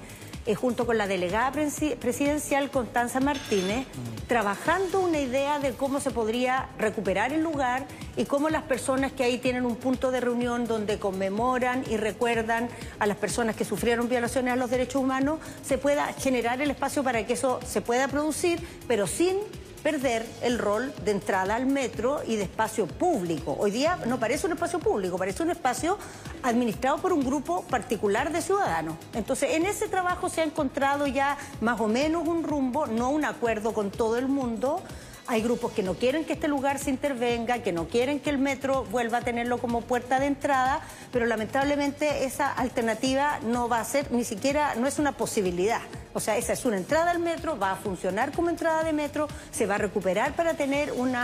eh, 0.47 0.55
junto 0.55 0.87
con 0.87 0.99
la 0.99 1.07
delegada 1.07 1.53
presidencial 1.53 2.71
Constanza 2.71 3.21
Martínez, 3.21 3.87
trabajando 4.27 5.01
una 5.01 5.19
idea 5.21 5.59
de 5.59 5.73
cómo 5.73 6.01
se 6.01 6.11
podría 6.11 6.69
recuperar 6.79 7.33
el 7.33 7.43
lugar 7.43 7.87
y 8.17 8.25
cómo 8.25 8.51
las 8.51 8.63
personas 8.63 9.13
que 9.13 9.25
ahí 9.25 9.39
tienen 9.39 9.65
un 9.65 9.77
punto 9.77 10.11
de 10.11 10.21
reunión 10.21 10.67
donde 10.67 10.99
conmemoran 10.99 11.85
y 11.91 11.97
recuerdan 11.97 12.69
a 12.99 13.07
las 13.07 13.17
personas 13.17 13.57
que 13.57 13.65
sufrieron 13.65 14.09
violaciones 14.09 14.53
a 14.53 14.57
los 14.57 14.71
derechos 14.71 15.03
humanos, 15.03 15.39
se 15.63 15.79
pueda 15.79 16.13
generar 16.13 16.61
el 16.61 16.71
espacio 16.71 17.03
para 17.03 17.27
que 17.27 17.33
eso 17.33 17.61
se 17.67 17.81
pueda 17.81 18.09
producir, 18.09 18.61
pero 18.87 19.07
sin 19.07 19.39
perder 19.85 20.25
el 20.41 20.59
rol 20.59 20.95
de 21.05 21.11
entrada 21.11 21.55
al 21.55 21.67
metro 21.67 22.23
y 22.27 22.37
de 22.37 22.45
espacio 22.45 22.87
público. 22.87 23.55
Hoy 23.61 23.71
día 23.71 23.99
no 24.07 24.19
parece 24.19 24.47
un 24.47 24.55
espacio 24.55 24.79
público, 24.79 25.19
parece 25.19 25.43
un 25.43 25.51
espacio 25.51 25.99
administrado 26.43 26.97
por 26.99 27.13
un 27.13 27.23
grupo 27.23 27.63
particular 27.65 28.33
de 28.33 28.41
ciudadanos. 28.41 28.97
Entonces, 29.13 29.51
en 29.53 29.67
ese 29.67 29.87
trabajo 29.87 30.31
se 30.31 30.41
ha 30.41 30.45
encontrado 30.45 31.07
ya 31.07 31.37
más 31.61 31.79
o 31.81 31.87
menos 31.87 32.27
un 32.27 32.45
rumbo, 32.45 32.87
no 32.87 33.11
un 33.11 33.27
acuerdo 33.27 33.75
con 33.75 33.91
todo 33.91 34.17
el 34.17 34.27
mundo, 34.27 34.81
hay 35.27 35.43
grupos 35.43 35.73
que 35.73 35.83
no 35.83 35.95
quieren 35.95 36.25
que 36.25 36.35
este 36.35 36.49
lugar 36.49 36.79
se 36.79 36.91
intervenga, 36.91 37.63
que 37.63 37.73
no 37.73 37.89
quieren 37.89 38.21
que 38.21 38.31
el 38.31 38.39
metro 38.39 38.85
vuelva 38.85 39.19
a 39.19 39.21
tenerlo 39.23 39.59
como 39.59 39.81
puerta 39.81 40.21
de 40.21 40.27
entrada, 40.27 40.81
pero 41.13 41.27
lamentablemente 41.27 42.25
esa 42.25 42.53
alternativa 42.53 43.41
no 43.41 43.69
va 43.69 43.81
a 43.81 43.85
ser 43.85 44.13
ni 44.13 44.25
siquiera, 44.25 44.75
no 44.75 44.87
es 44.87 44.99
una 44.99 45.13
posibilidad. 45.13 45.81
O 46.17 46.21
sea, 46.21 46.37
esa 46.37 46.53
es 46.53 46.65
una 46.65 46.77
entrada 46.77 47.11
al 47.11 47.19
metro, 47.19 47.59
va 47.59 47.73
a 47.73 47.77
funcionar 47.77 48.31
como 48.31 48.49
entrada 48.49 48.85
de 48.85 48.93
metro, 48.93 49.27
se 49.51 49.67
va 49.67 49.75
a 49.75 49.79
recuperar 49.79 50.35
para 50.37 50.55
tener 50.55 50.93
un, 50.93 51.17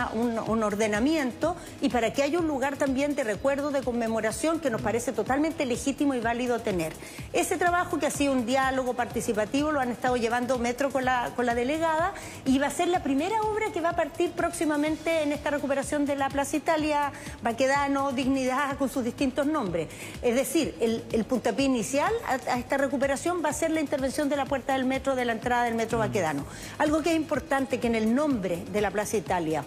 ordenamiento 0.63 1.55
y 1.79 1.87
para 1.87 2.11
que 2.11 2.23
haya 2.23 2.39
un 2.39 2.47
lugar 2.47 2.75
también 2.75 3.15
de 3.15 3.23
recuerdo, 3.23 3.71
de 3.71 3.83
conmemoración, 3.83 4.59
que 4.59 4.69
nos 4.69 4.81
parece 4.81 5.13
totalmente 5.13 5.65
legítimo 5.65 6.13
y 6.13 6.19
válido 6.19 6.59
tener. 6.59 6.91
Ese 7.31 7.57
trabajo 7.57 7.99
que 7.99 8.07
ha 8.07 8.11
sido 8.11 8.33
un 8.33 8.45
diálogo 8.45 8.93
participativo 8.93 9.71
lo 9.71 9.79
han 9.79 9.91
estado 9.91 10.17
llevando 10.17 10.59
Metro 10.59 10.91
con 10.91 11.05
la, 11.05 11.31
con 11.37 11.45
la 11.45 11.55
delegada 11.55 12.13
y 12.45 12.59
va 12.59 12.67
a 12.67 12.71
ser 12.71 12.89
la 12.89 13.01
primera 13.01 13.41
obra 13.43 13.71
que 13.71 13.79
va 13.79 13.90
a 13.91 13.95
partir 13.95 14.31
próximamente 14.31 15.23
en 15.23 15.33
esta 15.33 15.49
recuperación 15.49 16.05
de 16.05 16.15
la 16.15 16.29
Plaza 16.29 16.55
Italia, 16.55 17.11
Baquedano, 17.43 18.13
Dignidad, 18.13 18.77
con 18.77 18.89
sus 18.89 19.03
distintos 19.03 19.45
nombres. 19.45 19.89
Es 20.21 20.35
decir, 20.35 20.75
el, 20.79 21.25
puntapié 21.25 21.65
inicial 21.65 22.11
a, 22.25 22.53
a 22.53 22.57
esta 22.57 22.77
recuperación 22.77 23.43
va 23.43 23.49
a 23.49 23.53
ser 23.53 23.71
la 23.71 23.81
intervención 23.81 24.29
de 24.29 24.37
la 24.37 24.45
puerta 24.45 24.73
del 24.73 24.85
metro 24.85 25.15
de 25.15 25.25
la 25.25 25.33
entrada 25.33 25.65
del 25.65 25.75
metro 25.75 25.99
Baquedano. 25.99 26.45
Algo 26.77 27.01
que 27.01 27.11
es 27.11 27.15
importante 27.17 27.79
que 27.79 27.87
en 27.87 27.95
el 27.95 28.15
nombre 28.15 28.63
de 28.71 28.81
la 28.81 28.91
Plaza 28.91 29.17
Italia 29.17 29.63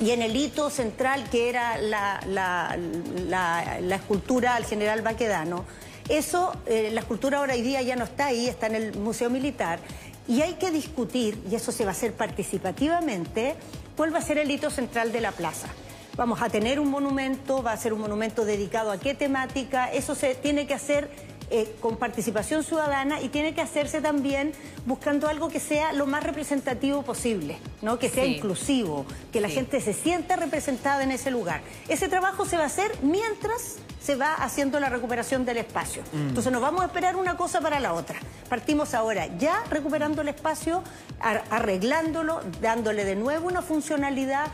y 0.00 0.10
en 0.12 0.22
el 0.22 0.34
hito 0.34 0.70
central 0.70 1.28
que 1.28 1.48
era 1.48 1.76
la, 1.78 2.20
la, 2.26 3.96
escultura 3.96 4.54
al 4.54 4.64
general 4.64 5.02
Baquedano, 5.02 5.64
eso, 6.08 6.52
eh, 6.66 6.90
la 6.92 7.00
escultura 7.00 7.38
ahora 7.38 7.54
hoy 7.54 7.62
día 7.62 7.82
ya 7.82 7.94
no 7.94 8.04
está 8.04 8.26
ahí, 8.26 8.48
está 8.48 8.66
en 8.66 8.74
el 8.74 8.96
Museo 8.96 9.30
Militar, 9.30 9.78
y 10.30 10.42
hay 10.42 10.54
que 10.54 10.70
discutir, 10.70 11.42
y 11.50 11.56
eso 11.56 11.72
se 11.72 11.84
va 11.84 11.90
a 11.90 11.92
hacer 11.92 12.12
participativamente, 12.12 13.56
cuál 13.96 14.14
va 14.14 14.18
a 14.18 14.22
ser 14.22 14.38
el 14.38 14.48
hito 14.48 14.70
central 14.70 15.10
de 15.10 15.20
la 15.20 15.32
plaza. 15.32 15.66
Vamos 16.16 16.40
a 16.40 16.48
tener 16.48 16.78
un 16.78 16.88
monumento, 16.88 17.64
va 17.64 17.72
a 17.72 17.76
ser 17.76 17.92
un 17.92 18.00
monumento 18.00 18.44
dedicado 18.44 18.92
a 18.92 19.00
qué 19.00 19.12
temática, 19.14 19.90
eso 19.90 20.14
se 20.14 20.36
tiene 20.36 20.68
que 20.68 20.74
hacer 20.74 21.10
eh, 21.50 21.74
con 21.80 21.96
participación 21.96 22.62
ciudadana 22.62 23.20
y 23.20 23.28
tiene 23.28 23.54
que 23.54 23.60
hacerse 23.60 24.00
también 24.00 24.52
buscando 24.86 25.26
algo 25.26 25.48
que 25.48 25.58
sea 25.58 25.92
lo 25.92 26.06
más 26.06 26.22
representativo 26.22 27.02
posible, 27.02 27.58
¿no? 27.82 27.98
que 27.98 28.08
sea 28.08 28.24
inclusivo, 28.24 29.04
que 29.32 29.40
la 29.40 29.48
gente 29.48 29.80
se 29.80 29.92
sienta 29.92 30.36
representada 30.36 31.02
en 31.02 31.10
ese 31.10 31.32
lugar. 31.32 31.60
Ese 31.88 32.08
trabajo 32.08 32.46
se 32.46 32.56
va 32.56 32.62
a 32.62 32.66
hacer 32.66 32.92
mientras 33.02 33.78
se 34.00 34.16
va 34.16 34.34
haciendo 34.34 34.80
la 34.80 34.88
recuperación 34.88 35.44
del 35.44 35.58
espacio. 35.58 36.02
Mm. 36.12 36.28
Entonces 36.28 36.52
nos 36.52 36.62
vamos 36.62 36.82
a 36.82 36.86
esperar 36.86 37.16
una 37.16 37.36
cosa 37.36 37.60
para 37.60 37.80
la 37.80 37.92
otra. 37.94 38.18
Partimos 38.48 38.94
ahora 38.94 39.26
ya 39.38 39.64
recuperando 39.70 40.22
el 40.22 40.28
espacio, 40.28 40.82
arreglándolo, 41.20 42.40
dándole 42.60 43.04
de 43.04 43.16
nuevo 43.16 43.48
una 43.48 43.60
funcionalidad 43.60 44.46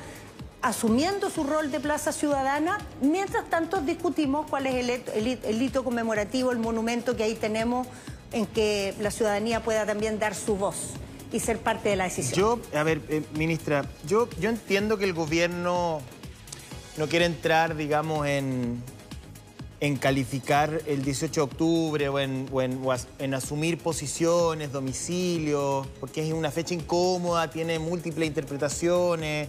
asumiendo 0.63 1.31
su 1.31 1.45
rol 1.45 1.71
de 1.71 1.81
plaza 1.81 2.13
ciudadana. 2.13 2.79
Mientras 3.01 3.49
tanto, 3.49 3.81
discutimos 3.81 4.47
cuál 4.49 4.67
es 4.67 5.03
el, 5.15 5.63
hito 5.63 5.85
conmemorativo, 5.85 6.53
el 6.53 6.59
monumento 6.59 7.17
que 7.17 7.25
ahí 7.25 7.35
tenemos 7.35 7.87
en 8.33 8.47
que 8.47 8.95
la 9.01 9.11
ciudadanía 9.11 9.63
pueda 9.63 9.87
también 9.87 10.19
dar 10.19 10.35
su 10.35 10.57
voz 10.57 10.91
y 11.33 11.41
ser 11.41 11.59
parte 11.59 11.91
de 11.91 11.97
la 11.97 12.05
decisión. 12.05 12.61
Yo, 12.73 12.79
a 12.79 12.83
ver, 12.83 13.01
eh, 13.09 13.23
ministra, 13.35 13.85
yo, 14.07 14.29
yo 14.41 14.51
entiendo 14.51 14.99
que 14.99 15.05
el 15.05 15.13
gobierno 15.13 16.01
no 16.97 17.09
quiere 17.09 17.27
entrar, 17.27 17.77
digamos, 17.77 18.27
en, 18.27 18.83
en 19.81 19.97
calificar 19.97 20.81
el 20.87 21.05
18 21.05 21.41
de 21.41 21.45
octubre 21.45 22.09
o 22.09 22.19
en, 22.19 22.49
en, 23.19 23.35
asumir 23.35 23.79
posiciones, 23.79 24.73
domicilios, 24.73 25.87
porque 26.01 26.27
es 26.27 26.33
una 26.33 26.51
fecha 26.51 26.75
incómoda, 26.75 27.51
tiene 27.51 27.79
múltiples 27.79 28.27
interpretaciones 28.27 29.49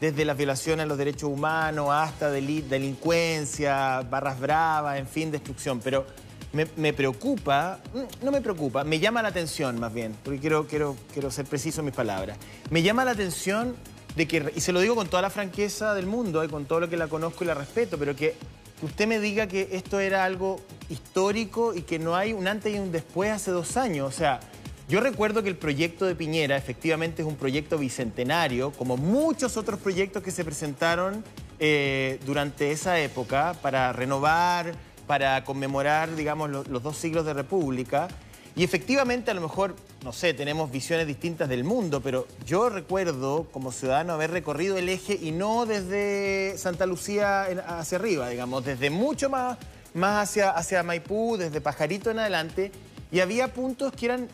desde 0.00 0.24
las 0.24 0.36
violaciones 0.36 0.84
a 0.84 0.86
los 0.86 0.98
derechos 0.98 1.24
humanos 1.24 1.88
hasta 1.90 2.30
delincuencia, 2.30 4.02
barras 4.02 4.38
bravas, 4.38 4.98
en 4.98 5.06
fin, 5.06 5.30
destrucción. 5.30 5.80
Pero 5.80 6.06
me, 6.52 6.92
preocupa, 6.92 7.78
mm, 7.92 8.24
no 8.24 8.30
me 8.30 8.40
preocupa, 8.40 8.84
me 8.84 8.98
llama 8.98 9.22
la 9.22 9.28
atención 9.28 9.78
más 9.78 9.92
bien, 9.92 10.16
porque 10.24 10.40
quiero, 10.40 10.96
ser 11.30 11.44
preciso 11.44 11.80
en 11.80 11.86
mis 11.86 11.94
palabras. 11.94 12.38
Me 12.70 12.82
llama 12.82 13.04
la 13.04 13.12
atención 13.12 13.76
de 14.16 14.26
que, 14.26 14.52
y 14.56 14.60
se 14.60 14.72
lo 14.72 14.80
digo 14.80 14.94
con 14.94 15.08
toda 15.08 15.22
la 15.22 15.30
franqueza 15.30 15.94
del 15.94 16.06
mundo, 16.06 16.42
y 16.42 16.46
eh, 16.46 16.50
con 16.50 16.64
todo 16.64 16.80
lo 16.80 16.88
que 16.88 16.96
la 16.96 17.08
conozco 17.08 17.44
y 17.44 17.46
la 17.46 17.54
respeto, 17.54 17.98
pero 17.98 18.16
que 18.16 18.34
usted 18.82 19.06
me 19.06 19.20
diga 19.20 19.46
que 19.46 19.68
esto 19.72 20.00
era 20.00 20.24
algo 20.24 20.60
histórico 20.88 21.74
y 21.74 21.82
que 21.82 21.98
no 21.98 22.16
hay 22.16 22.32
un 22.32 22.48
antes 22.48 22.74
y 22.74 22.78
un 22.78 22.92
después 22.92 23.30
hace 23.30 23.50
dos 23.50 23.76
años. 23.76 24.08
O 24.08 24.16
sea, 24.16 24.40
yo 24.88 25.00
recuerdo 25.00 25.42
que 25.42 25.50
el 25.50 25.56
proyecto 25.56 26.06
de 26.06 26.14
Piñera 26.14 26.56
efectivamente 26.56 27.20
es 27.20 27.28
un 27.28 27.36
proyecto 27.36 27.76
bicentenario, 27.76 28.72
como 28.72 28.96
muchos 28.96 29.58
otros 29.58 29.78
proyectos 29.80 30.22
que 30.22 30.30
se 30.30 30.44
presentaron 30.44 31.22
eh, 31.60 32.18
durante 32.24 32.72
esa 32.72 32.98
época 32.98 33.54
para 33.60 33.92
renovar, 33.92 34.72
para 35.06 35.44
conmemorar, 35.44 36.16
digamos, 36.16 36.48
los 36.50 36.82
dos 36.82 36.96
siglos 36.96 37.26
de 37.26 37.34
república. 37.34 38.08
Y 38.56 38.64
efectivamente, 38.64 39.30
a 39.30 39.34
lo 39.34 39.42
mejor, 39.42 39.76
no 40.02 40.12
sé, 40.12 40.32
tenemos 40.32 40.70
visiones 40.70 41.06
distintas 41.06 41.50
del 41.50 41.64
mundo, 41.64 42.00
pero 42.00 42.26
yo 42.46 42.70
recuerdo 42.70 43.46
como 43.52 43.72
ciudadano 43.72 44.14
haber 44.14 44.30
recorrido 44.30 44.78
el 44.78 44.88
eje 44.88 45.18
y 45.20 45.32
no 45.32 45.66
desde 45.66 46.56
Santa 46.56 46.86
Lucía 46.86 47.42
hacia 47.42 47.98
arriba, 47.98 48.30
digamos, 48.30 48.64
desde 48.64 48.88
mucho 48.88 49.28
más, 49.28 49.58
más 49.92 50.30
hacia, 50.30 50.50
hacia 50.50 50.82
Maipú, 50.82 51.36
desde 51.36 51.60
Pajarito 51.60 52.10
en 52.10 52.20
adelante, 52.20 52.72
y 53.12 53.20
había 53.20 53.52
puntos 53.52 53.92
que 53.92 54.06
eran 54.06 54.28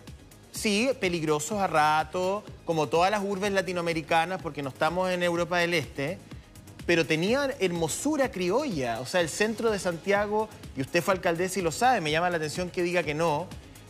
sí, 0.55 0.91
peligrosos 1.01 1.59
a 1.61 1.67
rato, 1.67 2.45
como 2.65 2.89
todas 2.89 3.11
las 3.11 3.23
urbes 3.23 3.53
latinoamericanas, 3.53 4.41
porque 4.41 4.63
no 4.63 4.71
estamos 4.71 5.11
en 5.11 5.23
Europa 5.23 5.59
del 5.59 5.75
Este, 5.75 6.19
pero 6.87 7.07
tenía 7.07 7.55
hermosura 7.59 8.31
criolla. 8.31 9.01
O 9.01 9.07
sea, 9.07 9.21
el 9.21 9.29
centro 9.29 9.71
de 9.71 9.79
Santiago, 9.79 10.49
y 10.77 10.81
usted 10.81 11.03
fue 11.03 11.15
alcaldesa 11.15 11.59
y 11.59 11.63
lo 11.63 11.73
sabe, 11.73 12.01
me 12.01 12.11
llama 12.11 12.31
la 12.31 12.37
atención 12.37 12.71
que 12.71 12.83
diga 12.83 13.03
que 13.03 13.15
no, 13.15 13.47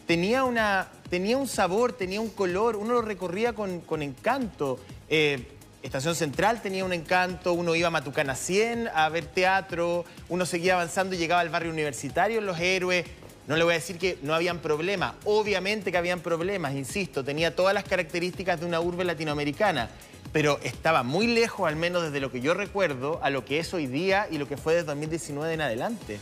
tenía, 0.07 0.45
una, 0.45 0.89
tenía 1.11 1.37
un 1.37 1.49
sabor, 1.49 1.93
tenía 1.93 2.21
un 2.21 2.31
color, 2.31 2.77
uno 2.77 2.95
lo 2.95 3.03
recorría 3.03 3.53
con, 3.53 4.03
encanto. 4.03 4.81
Eh, 5.09 5.51
Estación 5.83 6.15
Central 6.15 6.63
tenía 6.63 6.83
un 6.83 6.95
encanto, 6.95 7.53
uno 7.53 7.75
iba 7.75 7.89
a 7.89 7.91
Matucana 7.91 8.35
100 8.35 8.89
a 8.95 9.07
ver 9.11 9.27
teatro, 9.27 10.07
uno 10.31 10.47
seguía 10.47 10.75
avanzando 10.75 11.15
y 11.15 11.19
llegaba 11.19 11.43
al 11.43 11.51
barrio 11.51 11.71
universitario, 11.71 12.41
Los 12.41 12.59
Héroes, 12.59 13.05
no 13.47 13.57
le 13.57 13.65
voy 13.65 13.73
a 13.73 13.77
decir 13.77 13.99
que 13.99 14.19
no 14.23 14.35
habían 14.35 14.59
problemas, 14.61 15.15
obviamente 15.25 15.93
que 15.93 15.99
habían 15.99 16.21
problemas, 16.21 16.75
insisto, 16.75 17.25
tenía 17.25 17.55
todas 17.55 17.75
las 17.75 17.85
características 17.85 18.61
de 18.61 18.67
una 18.67 18.81
urbe 18.81 19.05
latinoamericana, 19.05 19.91
pero 20.33 20.59
estaba 20.63 21.03
muy 21.03 21.27
lejos, 21.27 21.69
al 21.69 21.77
menos 21.77 22.03
desde 22.03 22.21
lo 22.21 22.33
que 22.33 22.41
yo 22.41 22.55
recuerdo, 22.55 23.21
a 23.23 23.31
lo 23.31 23.45
que 23.45 23.59
es 23.59 23.73
hoy 23.75 23.87
día 23.87 24.27
y 24.31 24.39
lo 24.39 24.49
que 24.49 24.57
fue 24.57 24.75
desde 24.75 24.87
2019 24.87 25.53
en 25.53 25.61
adelante. 25.61 26.19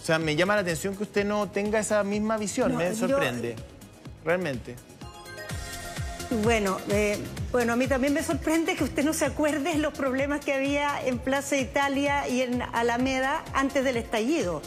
O 0.00 0.04
sea, 0.04 0.18
me 0.18 0.36
llama 0.36 0.54
la 0.54 0.60
atención 0.60 0.96
que 0.96 1.02
usted 1.02 1.24
no 1.24 1.48
tenga 1.50 1.78
esa 1.78 2.04
misma 2.04 2.36
visión, 2.36 2.76
me 2.76 2.94
sorprende, 2.94 3.56
realmente. 4.24 4.76
Bueno, 6.42 6.78
eh, 6.90 7.18
bueno, 7.50 7.72
a 7.72 7.76
mí 7.76 7.86
también 7.86 8.12
me 8.12 8.22
sorprende 8.22 8.76
que 8.76 8.84
usted 8.84 9.02
no 9.02 9.14
se 9.14 9.24
acuerde 9.24 9.78
los 9.78 9.94
problemas 9.94 10.44
que 10.44 10.52
había 10.52 11.00
en 11.02 11.18
Plaza 11.18 11.56
Italia 11.56 12.28
y 12.28 12.42
en 12.42 12.60
Alameda 12.60 13.42
antes 13.54 13.82
del 13.82 13.96
estallido 13.96 14.60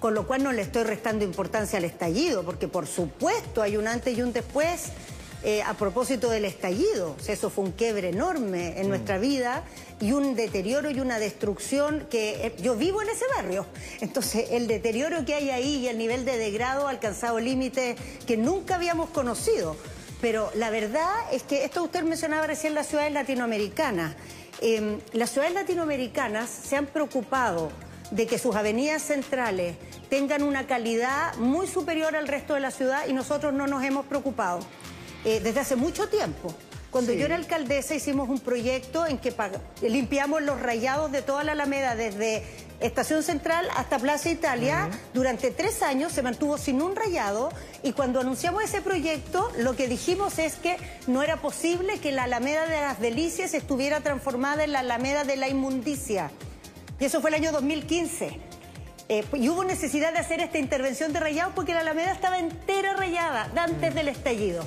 con 0.00 0.14
lo 0.14 0.26
cual 0.26 0.42
no 0.42 0.52
le 0.52 0.62
estoy 0.62 0.82
restando 0.84 1.24
importancia 1.24 1.78
al 1.78 1.84
estallido, 1.84 2.42
porque 2.42 2.66
por 2.66 2.86
supuesto 2.86 3.62
hay 3.62 3.76
un 3.76 3.86
antes 3.86 4.16
y 4.16 4.22
un 4.22 4.32
después 4.32 4.90
eh, 5.42 5.62
a 5.62 5.72
propósito 5.72 6.28
del 6.28 6.44
estallido. 6.44 7.16
eso 7.26 7.48
fue 7.48 7.64
un 7.64 7.72
quiebre 7.72 8.10
enorme 8.10 8.78
en 8.78 8.86
mm. 8.86 8.88
nuestra 8.88 9.18
vida 9.18 9.62
y 10.00 10.12
un 10.12 10.34
deterioro 10.34 10.90
y 10.90 11.00
una 11.00 11.18
destrucción 11.18 12.06
que 12.10 12.46
eh, 12.46 12.54
yo 12.62 12.76
vivo 12.76 13.00
en 13.00 13.08
ese 13.10 13.24
barrio. 13.36 13.66
Entonces, 14.00 14.48
el 14.50 14.66
deterioro 14.66 15.24
que 15.24 15.34
hay 15.34 15.50
ahí 15.50 15.76
y 15.76 15.88
el 15.88 15.96
nivel 15.96 16.24
de 16.24 16.36
degrado 16.36 16.88
ha 16.88 16.90
alcanzado 16.90 17.38
límites 17.38 17.96
que 18.26 18.36
nunca 18.36 18.74
habíamos 18.74 19.10
conocido. 19.10 19.76
Pero 20.20 20.50
la 20.54 20.68
verdad 20.68 21.10
es 21.32 21.42
que 21.42 21.64
esto 21.64 21.82
usted 21.82 22.02
mencionaba 22.02 22.46
recién 22.46 22.74
las 22.74 22.86
ciudades 22.86 23.12
latinoamericanas. 23.12 24.16
Em, 24.60 24.98
las 25.12 25.30
ciudades 25.30 25.54
latinoamericanas 25.54 26.50
se 26.50 26.76
han 26.76 26.84
preocupado 26.84 27.70
de 28.10 28.26
que 28.26 28.38
sus 28.38 28.56
avenidas 28.56 29.02
centrales 29.02 29.76
tengan 30.08 30.42
una 30.42 30.66
calidad 30.66 31.34
muy 31.36 31.66
superior 31.66 32.16
al 32.16 32.28
resto 32.28 32.54
de 32.54 32.60
la 32.60 32.70
ciudad 32.70 33.06
y 33.08 33.12
nosotros 33.12 33.52
no 33.52 33.66
nos 33.66 33.84
hemos 33.84 34.06
preocupado 34.06 34.60
eh, 35.24 35.40
desde 35.40 35.60
hace 35.60 35.76
mucho 35.76 36.08
tiempo. 36.08 36.54
Cuando 36.90 37.12
yo 37.12 37.26
era 37.26 37.36
alcaldesa 37.36 37.94
hicimos 37.94 38.28
un 38.28 38.40
proyecto 38.40 39.06
en 39.06 39.18
que 39.18 39.32
limpiamos 39.82 40.42
los 40.42 40.60
rayados 40.60 41.12
de 41.12 41.22
toda 41.22 41.44
la 41.44 41.52
Alameda, 41.52 41.94
desde 41.94 42.42
Estación 42.80 43.22
Central 43.22 43.68
hasta 43.76 43.98
Plaza 43.98 44.28
Italia. 44.28 44.88
Durante 45.14 45.52
tres 45.52 45.82
años 45.82 46.12
se 46.12 46.22
mantuvo 46.22 46.58
sin 46.58 46.82
un 46.82 46.96
rayado 46.96 47.50
y 47.84 47.92
cuando 47.92 48.20
anunciamos 48.20 48.64
ese 48.64 48.80
proyecto 48.80 49.52
lo 49.58 49.76
que 49.76 49.86
dijimos 49.86 50.40
es 50.40 50.56
que 50.56 50.78
no 51.06 51.22
era 51.22 51.36
posible 51.36 52.00
que 52.00 52.10
la 52.10 52.24
Alameda 52.24 52.66
de 52.66 52.80
las 52.80 53.00
Delicias 53.00 53.54
estuviera 53.54 54.00
transformada 54.00 54.64
en 54.64 54.72
la 54.72 54.80
Alameda 54.80 55.22
de 55.22 55.36
la 55.36 55.48
Inmundicia. 55.48 56.32
Y 57.00 57.06
eso 57.06 57.20
fue 57.22 57.30
el 57.30 57.34
año 57.36 57.50
2015. 57.50 58.38
Eh, 59.08 59.24
y 59.34 59.48
hubo 59.48 59.64
necesidad 59.64 60.12
de 60.12 60.20
hacer 60.20 60.40
esta 60.40 60.58
intervención 60.58 61.12
de 61.12 61.18
rayado 61.18 61.52
porque 61.54 61.74
la 61.74 61.80
Alameda 61.80 62.12
estaba 62.12 62.38
entera 62.38 62.94
rayada 62.94 63.50
antes 63.56 63.94
del 63.94 64.08
estallido. 64.08 64.64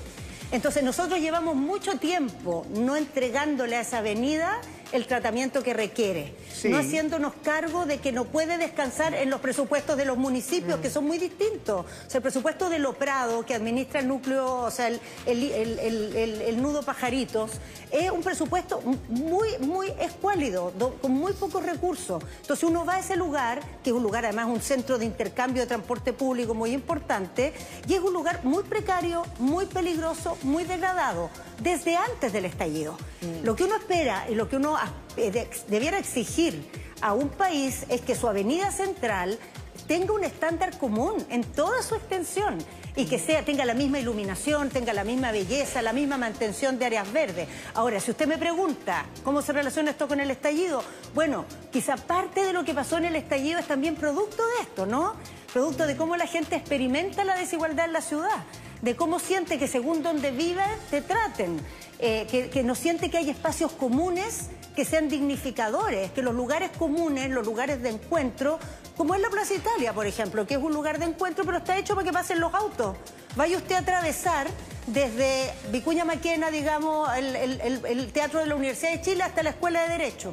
Entonces 0.51 0.83
nosotros 0.83 1.19
llevamos 1.19 1.55
mucho 1.55 1.97
tiempo 1.97 2.65
no 2.71 2.95
entregándole 2.95 3.77
a 3.77 3.81
esa 3.81 3.99
avenida 3.99 4.59
el 4.93 5.07
tratamiento 5.07 5.63
que 5.63 5.73
requiere, 5.73 6.35
no 6.65 6.77
haciéndonos 6.77 7.33
cargo 7.43 7.87
de 7.87 7.97
que 7.97 8.11
no 8.11 8.25
puede 8.25 8.59
descansar 8.59 9.15
en 9.15 9.31
los 9.31 9.41
presupuestos 9.41 9.97
de 9.97 10.05
los 10.05 10.17
municipios, 10.17 10.79
que 10.79 10.89
son 10.91 11.05
muy 11.05 11.17
distintos. 11.17 11.85
O 11.85 12.09
sea, 12.09 12.19
el 12.19 12.21
presupuesto 12.21 12.69
de 12.69 12.77
Lo 12.77 12.93
Prado, 12.93 13.43
que 13.43 13.55
administra 13.55 14.01
el 14.01 14.07
núcleo, 14.07 14.61
o 14.61 14.69
sea, 14.69 14.89
el, 14.89 15.01
el, 15.25 16.61
nudo 16.61 16.83
Pajaritos, 16.83 17.51
es 17.91 18.11
un 18.11 18.21
presupuesto 18.21 18.81
muy, 19.09 19.57
muy 19.59 19.87
escuálido, 19.99 20.71
con 21.01 21.11
muy 21.11 21.33
pocos 21.33 21.65
recursos. 21.65 22.23
Entonces 22.41 22.63
uno 22.63 22.85
va 22.85 22.95
a 22.95 22.99
ese 22.99 23.15
lugar, 23.15 23.61
que 23.83 23.89
es 23.89 23.95
un 23.95 24.03
lugar 24.03 24.25
además 24.25 24.45
un 24.47 24.61
centro 24.61 24.99
de 24.99 25.05
intercambio 25.05 25.63
de 25.63 25.67
transporte 25.67 26.13
público 26.13 26.53
muy 26.53 26.71
importante, 26.71 27.51
y 27.87 27.95
es 27.95 27.99
un 27.99 28.13
lugar 28.13 28.41
muy 28.43 28.61
precario, 28.61 29.23
muy 29.39 29.65
peligroso, 29.65 30.37
muy 30.43 30.65
degradado, 30.65 31.31
desde 31.63 31.95
antes 31.95 32.33
del 32.33 32.45
estallido. 32.45 32.97
Mm. 33.21 33.45
Lo 33.45 33.55
que 33.55 33.63
uno 33.63 33.75
espera 33.75 34.25
y 34.29 34.35
lo 34.35 34.49
que 34.49 34.57
uno 34.57 34.77
eh, 35.17 35.47
debiera 35.67 35.97
exigir 35.97 36.69
a 37.01 37.13
un 37.13 37.29
país 37.29 37.85
es 37.89 38.01
que 38.01 38.15
su 38.15 38.27
avenida 38.27 38.71
central 38.71 39.39
tenga 39.87 40.13
un 40.13 40.23
estándar 40.23 40.77
común 40.77 41.25
en 41.29 41.43
toda 41.43 41.81
su 41.81 41.95
extensión 41.95 42.57
y 42.95 43.05
que 43.05 43.17
sea, 43.17 43.43
tenga 43.43 43.65
la 43.65 43.73
misma 43.73 43.99
iluminación, 43.99 44.69
tenga 44.69 44.93
la 44.93 45.03
misma 45.03 45.31
belleza, 45.31 45.81
la 45.81 45.93
misma 45.93 46.17
mantención 46.17 46.77
de 46.77 46.85
áreas 46.85 47.11
verdes. 47.11 47.47
Ahora, 47.73 47.99
si 47.99 48.11
usted 48.11 48.27
me 48.27 48.37
pregunta 48.37 49.05
cómo 49.23 49.41
se 49.41 49.51
relaciona 49.51 49.91
esto 49.91 50.07
con 50.07 50.19
el 50.19 50.29
estallido, 50.29 50.83
bueno, 51.15 51.45
quizá 51.71 51.95
parte 51.97 52.45
de 52.45 52.53
lo 52.53 52.63
que 52.63 52.73
pasó 52.73 52.97
en 52.97 53.05
el 53.05 53.15
estallido 53.15 53.59
es 53.59 53.67
también 53.67 53.95
producto 53.95 54.43
de 54.45 54.63
esto, 54.63 54.85
¿no? 54.85 55.15
Producto 55.51 55.87
de 55.87 55.97
cómo 55.97 56.15
la 56.17 56.27
gente 56.27 56.55
experimenta 56.55 57.23
la 57.23 57.35
desigualdad 57.35 57.85
en 57.85 57.93
la 57.93 58.01
ciudad, 58.01 58.43
de 58.83 58.95
cómo 58.97 59.17
siente 59.17 59.57
que 59.57 59.67
según 59.67 60.03
donde 60.03 60.31
vive 60.31 60.63
te 60.91 61.01
traten, 61.01 61.59
eh, 61.99 62.27
que, 62.29 62.49
que 62.49 62.63
no 62.63 62.75
siente 62.75 63.09
que 63.09 63.17
hay 63.17 63.29
espacios 63.29 63.71
comunes 63.71 64.49
que 64.75 64.83
sean 64.83 65.07
dignificadores, 65.07 66.11
que 66.11 66.21
los 66.21 66.35
lugares 66.35 66.69
comunes, 66.77 67.29
los 67.29 67.45
lugares 67.45 67.81
de 67.81 67.89
encuentro, 67.89 68.59
como 68.97 69.15
es 69.15 69.21
la 69.21 69.29
Plaza 69.29 69.53
Italia, 69.53 69.93
por 69.93 70.05
ejemplo, 70.05 70.45
que 70.45 70.55
es 70.55 70.59
un 70.59 70.73
lugar 70.73 70.99
de 70.99 71.05
encuentro, 71.05 71.45
pero 71.45 71.59
está 71.59 71.77
hecho 71.77 71.95
para 71.95 72.05
que 72.05 72.11
pasen 72.11 72.41
los 72.41 72.53
autos. 72.53 72.97
Vaya 73.35 73.55
usted 73.55 73.75
a 73.75 73.79
atravesar 73.79 74.47
desde 74.87 75.53
Vicuña 75.71 76.03
Maquena, 76.03 76.51
digamos, 76.51 77.09
el 77.15 78.11
Teatro 78.11 78.41
de 78.41 78.47
la 78.47 78.55
Universidad 78.55 78.91
de 78.91 79.01
Chile 79.01 79.23
hasta 79.23 79.43
la 79.43 79.51
Escuela 79.51 79.83
de 79.83 79.89
Derecho. 79.97 80.31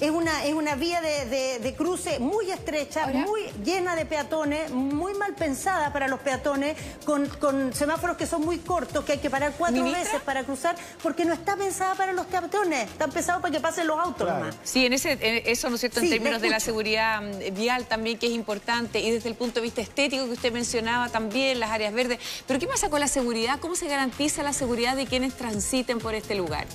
Es 0.00 0.10
una, 0.10 0.44
es 0.44 0.54
una 0.54 0.74
vía 0.74 1.00
de, 1.00 1.74
cruce 1.76 2.18
muy 2.18 2.50
estrecha, 2.50 3.06
muy 3.06 3.42
llena 3.64 3.96
de 3.96 4.06
peatones, 4.06 4.70
muy 4.70 5.14
mal 5.14 5.34
pensada 5.34 5.92
para 5.92 6.08
los 6.08 6.20
peatones, 6.20 6.76
con, 7.04 7.74
semáforos 7.74 8.16
que 8.16 8.26
son 8.26 8.44
muy 8.44 8.58
cortos, 8.58 9.04
que 9.04 9.12
hay 9.12 9.18
que 9.18 9.30
parar 9.30 9.54
cuatro 9.56 9.84
veces 9.84 10.20
para 10.24 10.44
cruzar, 10.44 10.76
porque 11.02 11.24
no 11.24 11.34
está 11.34 11.56
pensada 11.56 11.94
para 11.94 12.12
los 12.12 12.26
peatones, 12.26 12.88
está 12.88 13.08
pensado 13.08 13.40
para 13.40 13.52
que 13.52 13.60
pasen 13.60 13.86
los 13.86 13.98
autos 13.98 14.28
nomás. 14.28 14.56
Sí, 14.62 14.86
en, 14.86 14.92
ese, 14.92 15.18
eso, 15.50 15.68
¿no 15.68 15.74
es 15.74 15.80
cierto?, 15.80 16.00
en 16.00 16.10
términos 16.10 16.40
de 16.40 16.50
la 16.50 16.60
seguridad 16.60 17.20
mm, 17.20 17.54
vial 17.54 17.86
también, 17.86 18.18
que 18.18 18.26
es 18.26 18.32
importante, 18.32 19.00
y 19.00 19.10
desde 19.10 19.28
el 19.28 19.34
punto 19.34 19.56
de 19.56 19.62
vista 19.62 19.80
estético 19.80 20.24
que 20.26 20.32
usted 20.32 20.52
mencionaba 20.52 21.08
también, 21.08 21.60
las 21.60 21.70
áreas 21.70 21.92
verdes. 21.92 22.18
Pero 22.46 22.60
¿qué 22.60 22.66
pasa 22.66 22.90
con 22.90 23.00
la 23.00 23.08
seguridad? 23.08 23.58
¿Cómo 23.60 23.76
se 23.76 23.88
garantiza 23.88 24.42
la 24.42 24.52
seguridad 24.52 24.96
de 24.96 25.06
quienes 25.06 25.34
transiten 25.34 25.98
por 25.98 26.14
este 26.14 26.34
lugar? 26.34 26.66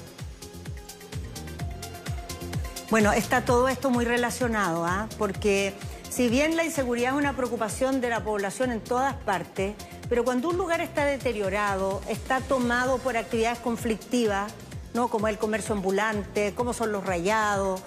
Bueno, 2.94 3.12
está 3.12 3.44
todo 3.44 3.70
esto 3.70 3.90
muy 3.90 4.06
relacionado, 4.06 4.86
¿ah? 4.86 5.10
porque 5.18 5.74
si 6.12 6.30
bien 6.30 6.56
la 6.56 6.64
inseguridad 6.64 7.14
es 7.14 7.18
una 7.18 7.36
preocupación 7.36 8.02
de 8.02 8.10
la 8.10 8.24
población 8.24 8.72
en 8.72 8.82
todas 8.82 9.16
partes, 9.16 9.74
pero 10.10 10.24
cuando 10.24 10.50
un 10.50 10.58
lugar 10.58 10.80
está 10.80 11.04
deteriorado, 11.04 12.04
está 12.08 12.40
tomado 12.40 13.00
por 13.00 13.18
actividades 13.18 13.58
conflictivas, 13.58 14.54
¿no? 14.94 15.08
como 15.08 15.28
el 15.28 15.40
comercio 15.40 15.74
ambulante, 15.74 16.54
como 16.54 16.72
son 16.72 16.92
los 16.92 17.04
rayados, 17.04 17.82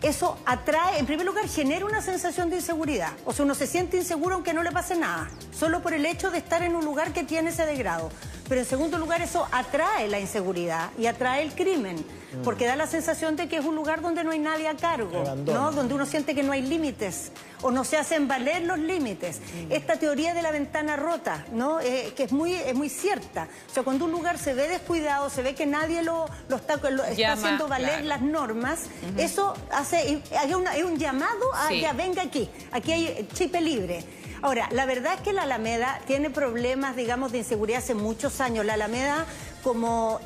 eso 0.00 0.38
atrae, 0.46 0.98
en 0.98 1.04
primer 1.04 1.26
lugar, 1.26 1.46
genera 1.46 1.84
una 1.84 2.00
sensación 2.00 2.48
de 2.48 2.56
inseguridad. 2.56 3.12
O 3.26 3.34
sea, 3.34 3.44
uno 3.44 3.54
se 3.54 3.66
siente 3.66 3.98
inseguro 3.98 4.36
aunque 4.36 4.54
no 4.54 4.62
le 4.62 4.72
pase 4.72 4.96
nada, 4.96 5.28
solo 5.52 5.82
por 5.82 5.92
el 5.92 6.06
hecho 6.06 6.30
de 6.30 6.38
estar 6.38 6.62
en 6.62 6.74
un 6.74 6.86
lugar 6.86 7.12
que 7.12 7.22
tiene 7.22 7.50
ese 7.50 7.66
degrado. 7.66 8.08
Pero 8.48 8.60
en 8.60 8.66
segundo 8.66 8.98
lugar, 8.98 9.22
eso 9.22 9.46
atrae 9.52 10.08
la 10.08 10.20
inseguridad 10.20 10.90
y 10.98 11.06
atrae 11.06 11.42
el 11.42 11.54
crimen. 11.54 12.04
Mm. 12.32 12.42
porque 12.42 12.66
da 12.66 12.76
la 12.76 12.86
sensación 12.86 13.36
de 13.36 13.48
que 13.48 13.56
es 13.56 13.64
un 13.64 13.74
lugar 13.74 14.02
donde 14.02 14.22
no 14.22 14.32
hay 14.32 14.38
nadie 14.38 14.68
a 14.68 14.76
cargo, 14.76 15.24
¿no? 15.46 15.72
Donde 15.72 15.94
uno 15.94 16.04
siente 16.04 16.34
que 16.34 16.42
no 16.42 16.52
hay 16.52 16.60
límites 16.60 17.32
o 17.62 17.70
no 17.70 17.84
se 17.84 17.96
hacen 17.96 18.28
valer 18.28 18.64
los 18.64 18.78
límites. 18.78 19.38
Mm. 19.40 19.72
Esta 19.72 19.96
teoría 19.96 20.34
de 20.34 20.42
la 20.42 20.50
ventana 20.50 20.96
rota, 20.96 21.46
¿no? 21.52 21.80
Eh, 21.80 22.12
que 22.14 22.24
es 22.24 22.32
muy, 22.32 22.52
es 22.52 22.74
muy 22.74 22.90
cierta. 22.90 23.48
O 23.70 23.72
sea, 23.72 23.82
cuando 23.82 24.04
un 24.04 24.12
lugar 24.12 24.36
se 24.36 24.52
ve 24.52 24.68
descuidado, 24.68 25.30
se 25.30 25.42
ve 25.42 25.54
que 25.54 25.64
nadie 25.64 26.02
lo, 26.02 26.26
está, 26.54 26.74
haciendo 26.74 27.66
valer 27.66 28.04
las 28.04 28.20
normas, 28.20 28.80
eso 29.16 29.54
hace, 29.72 30.22
hay, 30.38 30.82
un 30.82 30.98
llamado 30.98 31.54
a 31.54 31.68
que 31.68 31.90
venga 31.96 32.22
aquí, 32.22 32.50
aquí 32.72 32.92
hay 32.92 33.28
chipe 33.32 33.60
libre. 33.60 34.04
Ahora, 34.40 34.68
la 34.70 34.86
verdad 34.86 35.14
es 35.14 35.20
que 35.20 35.32
la 35.32 35.42
Alameda 35.42 36.00
tiene 36.06 36.30
problemas, 36.30 36.94
digamos, 36.94 37.32
de 37.32 37.38
inseguridad 37.38 37.78
hace 37.78 37.94
muchos 37.94 38.40
años. 38.40 38.64
La 38.64 38.74
Alameda 38.74 39.26
como, 39.64 40.20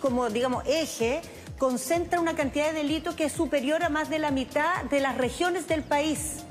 como 0.00 0.28
digamos, 0.28 0.64
eje 0.66 1.22
concentra 1.58 2.20
una 2.20 2.34
cantidad 2.34 2.66
de 2.66 2.74
delitos 2.74 3.14
que 3.14 3.24
es 3.24 3.32
superior 3.32 3.82
a 3.82 3.88
más 3.88 4.10
de 4.10 4.18
la 4.18 4.30
mitad 4.30 4.82
de 4.84 5.00
las 5.00 5.16
regiones 5.16 5.66
del 5.66 5.82
país. 5.82 6.44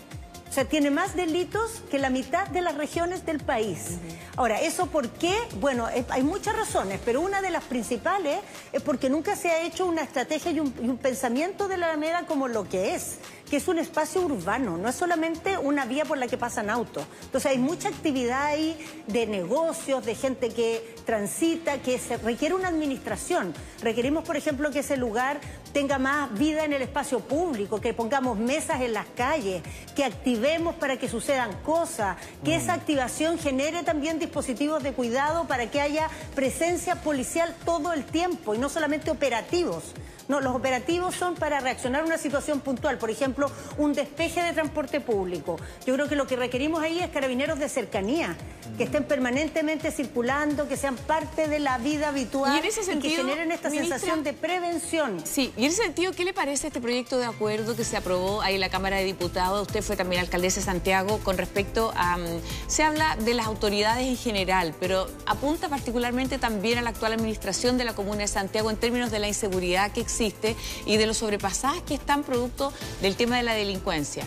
O 0.50 0.54
sea, 0.54 0.66
tiene 0.66 0.92
más 0.92 1.16
delitos 1.16 1.82
que 1.90 1.98
la 1.98 2.12
mitad 2.12 2.48
de 2.48 2.62
las 2.62 2.76
regiones 2.76 3.26
del 3.26 3.40
país. 3.40 3.98
Ahora, 4.36 4.62
¿eso 4.62 4.86
por 4.86 5.10
qué? 5.10 5.36
Bueno, 5.60 5.88
hay 6.10 6.22
muchas 6.22 6.56
razones, 6.56 7.00
pero 7.04 7.22
una 7.22 7.42
de 7.42 7.50
las 7.50 7.64
principales 7.64 8.38
es 8.72 8.82
porque 8.84 9.10
nunca 9.10 9.36
se 9.36 9.50
ha 9.50 9.64
hecho 9.64 9.88
una 9.88 10.04
estrategia 10.04 10.52
y 10.52 10.60
un, 10.60 10.72
y 10.80 10.90
un 10.90 10.98
pensamiento 10.98 11.68
de 11.68 11.78
la 11.78 11.88
Alameda 11.88 12.28
como 12.28 12.48
lo 12.48 12.70
que 12.70 12.94
es 12.94 13.18
que 13.54 13.58
es 13.58 13.68
un 13.68 13.78
espacio 13.78 14.20
urbano, 14.22 14.78
no 14.78 14.90
es 14.90 14.96
solamente 14.96 15.60
una 15.60 15.86
vía 15.86 16.06
por 16.06 16.18
la 16.18 16.28
que 16.28 16.40
pasan 16.40 16.72
autos. 16.72 17.06
Entonces 17.22 17.52
hay 17.52 17.60
mucha 17.60 17.90
actividad 17.90 18.46
ahí 18.46 18.76
de 19.06 19.28
negocios, 19.28 20.04
de 20.04 20.16
gente 20.16 20.50
que 20.50 20.96
transita, 21.06 21.78
que 21.78 22.00
se 22.00 22.18
requiere 22.18 22.56
una 22.56 22.70
administración. 22.70 23.54
Requerimos, 23.84 24.24
por 24.24 24.38
ejemplo, 24.38 24.72
que 24.72 24.80
ese 24.80 24.98
lugar 24.98 25.40
tenga 25.72 26.00
más 26.00 26.34
vida 26.36 26.66
en 26.66 26.74
el 26.74 26.82
espacio 26.82 27.20
público, 27.20 27.80
que 27.80 27.94
pongamos 27.94 28.40
mesas 28.40 28.82
en 28.82 28.94
las 28.94 29.06
calles, 29.16 29.62
que 29.96 30.04
activemos 30.04 30.74
para 30.74 30.98
que 30.98 31.08
sucedan 31.08 31.54
cosas, 31.62 32.18
que 32.44 32.56
esa 32.56 32.76
mm. 32.76 32.80
activación 32.80 33.38
genere 33.38 33.84
también 33.84 34.18
dispositivos 34.18 34.82
de 34.82 34.94
cuidado 34.94 35.46
para 35.46 35.70
que 35.70 35.80
haya 35.80 36.10
presencia 36.34 36.96
policial 37.04 37.56
todo 37.66 37.94
el 37.94 38.04
tiempo 38.04 38.56
y 38.56 38.58
no 38.58 38.68
solamente 38.68 39.12
operativos. 39.12 39.94
No, 40.28 40.40
los 40.40 40.56
operativos 40.56 41.16
son 41.16 41.36
para 41.36 41.60
reaccionar 41.60 42.04
a 42.04 42.06
una 42.06 42.18
situación 42.18 42.62
puntual, 42.62 42.98
por 42.98 43.10
ejemplo, 43.10 43.52
un 43.78 43.94
despeje 43.94 44.42
de 44.42 44.54
transporte 44.54 45.02
público. 45.02 45.58
Yo 45.86 45.94
creo 45.96 46.08
que 46.08 46.16
lo 46.16 46.28
que 46.28 46.36
requerimos 46.36 46.82
ahí 46.82 47.00
es 47.00 47.10
carabineros 47.10 47.60
de 47.60 47.68
cercanía, 47.68 48.38
que 48.78 48.86
estén 48.86 49.04
permanentemente 49.04 49.92
circulando, 49.92 50.68
que 50.68 50.78
sean 50.78 50.96
parte 50.96 51.48
de 51.48 51.60
la 51.60 51.78
vida 51.78 52.10
habitual 52.10 52.64
y, 52.64 52.92
en 52.92 53.02
que 53.02 53.10
generen 53.10 53.52
esta 53.52 53.70
sensación 53.70 54.24
de 54.24 54.34
prevención. 54.34 55.22
Sí, 55.26 55.54
y 55.58 55.66
en 55.66 55.72
ese 55.72 55.84
sentido, 55.84 56.14
¿qué 56.14 56.24
le 56.24 56.34
parece 56.34 56.68
este 56.68 56.80
proyecto 56.80 57.18
de 57.18 57.26
acuerdo 57.26 57.76
que 57.76 57.84
se 57.84 57.98
aprobó 57.98 58.42
ahí 58.42 58.56
en 58.56 58.62
la 58.62 58.70
Cámara 58.70 58.98
de 58.98 59.04
Diputados? 59.04 59.68
Usted 59.68 59.82
fue 59.82 59.98
también 59.98 60.22
alcaldesa 60.22 60.62
de 60.62 60.66
Santiago 60.66 61.20
con 61.20 61.38
respecto 61.38 61.92
a... 61.96 62.18
Mm, 62.18 62.42
se 62.68 62.84
habla 62.84 63.18
de 63.18 63.34
las 63.34 63.46
autoridades 63.46 64.08
en 64.08 64.18
general, 64.18 64.74
pero 64.80 65.08
apunta 65.26 65.68
particularmente 65.68 66.38
también 66.38 66.78
a 66.78 66.82
la 66.82 66.92
actual 66.92 67.14
administración 67.14 67.78
de 67.78 67.84
la 67.84 67.94
Comuna 67.94 68.20
de 68.20 68.28
Santiago 68.28 68.72
en 68.72 68.78
términos 68.78 69.12
de 69.12 69.20
la 69.20 69.28
inseguridad 69.28 69.92
que 69.92 70.00
existe 70.00 70.13
existe 70.14 70.56
y 70.86 70.98
de 70.98 71.08
los 71.08 71.18
sobrepasadas 71.18 71.82
que 71.82 71.96
están 71.96 72.24
producto 72.24 72.72
del 73.02 73.16
tema 73.16 73.38
de 73.38 73.44
la 73.44 73.54
delincuencia. 73.54 74.26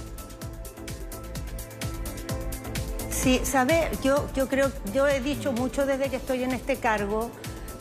Sí, 3.11 3.41
sabe, 3.45 3.91
yo, 4.03 4.29
yo 4.35 4.49
creo, 4.49 4.71
yo 4.95 5.07
he 5.09 5.21
dicho 5.21 5.53
mucho 5.53 5.87
desde 5.87 6.11
que 6.11 6.17
estoy 6.17 6.43
en 6.43 6.53
este 6.53 6.77
cargo 6.77 7.31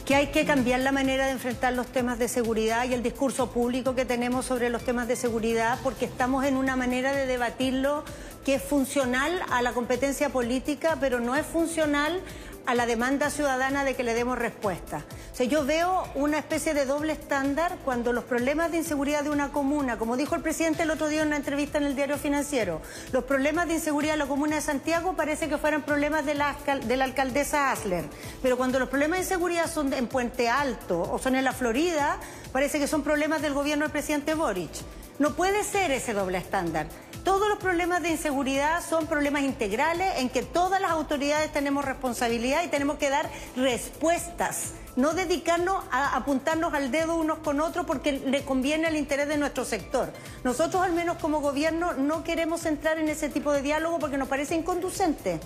que 0.06 0.16
hay 0.16 0.28
que 0.28 0.46
cambiar 0.46 0.82
la 0.82 0.92
manera 0.92 1.26
de 1.26 1.32
enfrentar 1.32 1.74
los 1.74 1.88
temas 1.88 2.20
de 2.20 2.28
seguridad 2.28 2.88
y 2.88 2.94
el 2.94 3.02
discurso 3.02 3.50
público 3.50 3.96
que 3.96 4.06
tenemos 4.06 4.46
sobre 4.46 4.70
los 4.70 4.84
temas 4.84 5.08
de 5.08 5.16
seguridad 5.16 5.80
porque 5.84 6.06
estamos 6.06 6.46
en 6.46 6.58
una 6.58 6.76
manera 6.76 7.12
de 7.12 7.26
debatirlo 7.26 8.04
que 8.46 8.56
es 8.56 8.64
funcional 8.64 9.42
a 9.50 9.64
la 9.64 9.74
competencia 9.74 10.30
política, 10.30 10.98
pero 11.00 11.20
no 11.20 11.36
es 11.36 11.46
funcional 11.46 12.22
a 12.66 12.76
la 12.76 12.86
demanda 12.86 13.30
ciudadana 13.30 13.84
de 13.84 13.96
que 13.96 14.04
le 14.04 14.14
demos 14.14 14.38
respuesta. 14.38 15.04
O 15.32 15.36
sea, 15.36 15.46
yo 15.46 15.66
veo 15.66 16.08
una 16.16 16.38
especie 16.38 16.74
de 16.74 16.86
doble 16.86 17.14
estándar 17.14 17.78
cuando 17.84 18.14
los 18.14 18.24
problemas 18.24 18.72
de 18.72 18.78
inseguridad 18.78 19.24
de 19.24 19.30
una 19.30 19.52
comuna, 19.52 19.98
como 19.98 20.18
dijo 20.18 20.36
el 20.36 20.42
presidente 20.42 20.84
el 20.84 20.92
otro 20.92 21.08
día 21.08 21.22
en 21.22 21.28
una 21.28 21.38
entrevista 21.38 21.78
en 21.78 21.84
el 21.86 21.96
diario 21.96 22.18
financiero, 22.18 22.82
los 23.12 23.24
problemas 23.26 23.68
de 23.68 23.76
inseguridad 23.76 24.14
de 24.14 24.20
la 24.20 24.28
comuna 24.28 24.56
de 24.56 24.62
Santiago 24.62 25.14
parece 25.16 25.50
que 25.50 25.58
fueran 25.58 25.84
problemas 25.84 26.26
de 26.26 26.36
la, 26.36 26.56
de 26.86 26.98
la 26.98 27.06
alcaldesa 27.06 27.72
Asler. 27.72 28.06
Pero 28.42 28.58
cuando 28.58 28.80
los 28.80 28.90
problemas 28.90 29.20
de 29.20 29.26
inseguridad 29.26 29.70
son 29.70 29.92
en 29.94 30.08
Puente 30.08 30.50
Alto 30.50 31.02
o 31.02 31.20
son 31.20 31.36
en 31.36 31.44
la 31.44 31.54
Florida, 31.54 32.18
parece 32.52 32.80
que 32.80 32.88
son 32.88 33.04
problemas 33.04 33.42
del 33.42 33.54
gobierno 33.54 33.86
del 33.86 33.92
presidente 33.92 34.34
Boric. 34.34 34.72
No 35.18 35.36
puede 35.36 35.64
ser 35.64 35.92
ese 35.92 36.14
doble 36.14 36.38
estándar. 36.38 36.88
Todos 37.24 37.48
los 37.50 37.58
problemas 37.58 38.04
de 38.04 38.10
inseguridad 38.10 38.84
son 38.88 39.08
problemas 39.08 39.44
integrales 39.44 40.14
en 40.18 40.30
que 40.30 40.44
todas 40.44 40.82
las 40.82 40.92
autoridades 40.92 41.52
tenemos 41.52 41.86
responsabilidad 41.86 42.64
y 42.64 42.68
tenemos 42.68 42.98
que 42.98 43.10
dar 43.10 43.30
respuestas 43.56 44.74
no 44.96 45.14
dedicarnos 45.14 45.84
a 45.92 46.16
apuntarnos 46.16 46.74
al 46.74 46.92
dedo 46.92 47.16
unos 47.16 47.40
con 47.40 47.60
otros 47.60 47.86
porque 47.86 48.14
le 48.14 48.44
conviene 48.44 48.88
al 48.88 48.96
interés 48.96 49.28
de 49.28 49.38
nuestro 49.38 49.66
sector. 49.66 50.12
Nosotros 50.44 50.84
al 50.84 50.94
menos 50.94 51.18
como 51.18 51.42
gobierno 51.42 51.94
no 51.94 52.24
queremos 52.24 52.66
entrar 52.66 52.98
en 52.98 53.10
ese 53.10 53.30
tipo 53.30 53.52
de 53.52 53.62
diálogo 53.62 54.00
porque 54.00 54.18
nos 54.18 54.28
parece 54.28 54.56
inconducente 54.56 55.40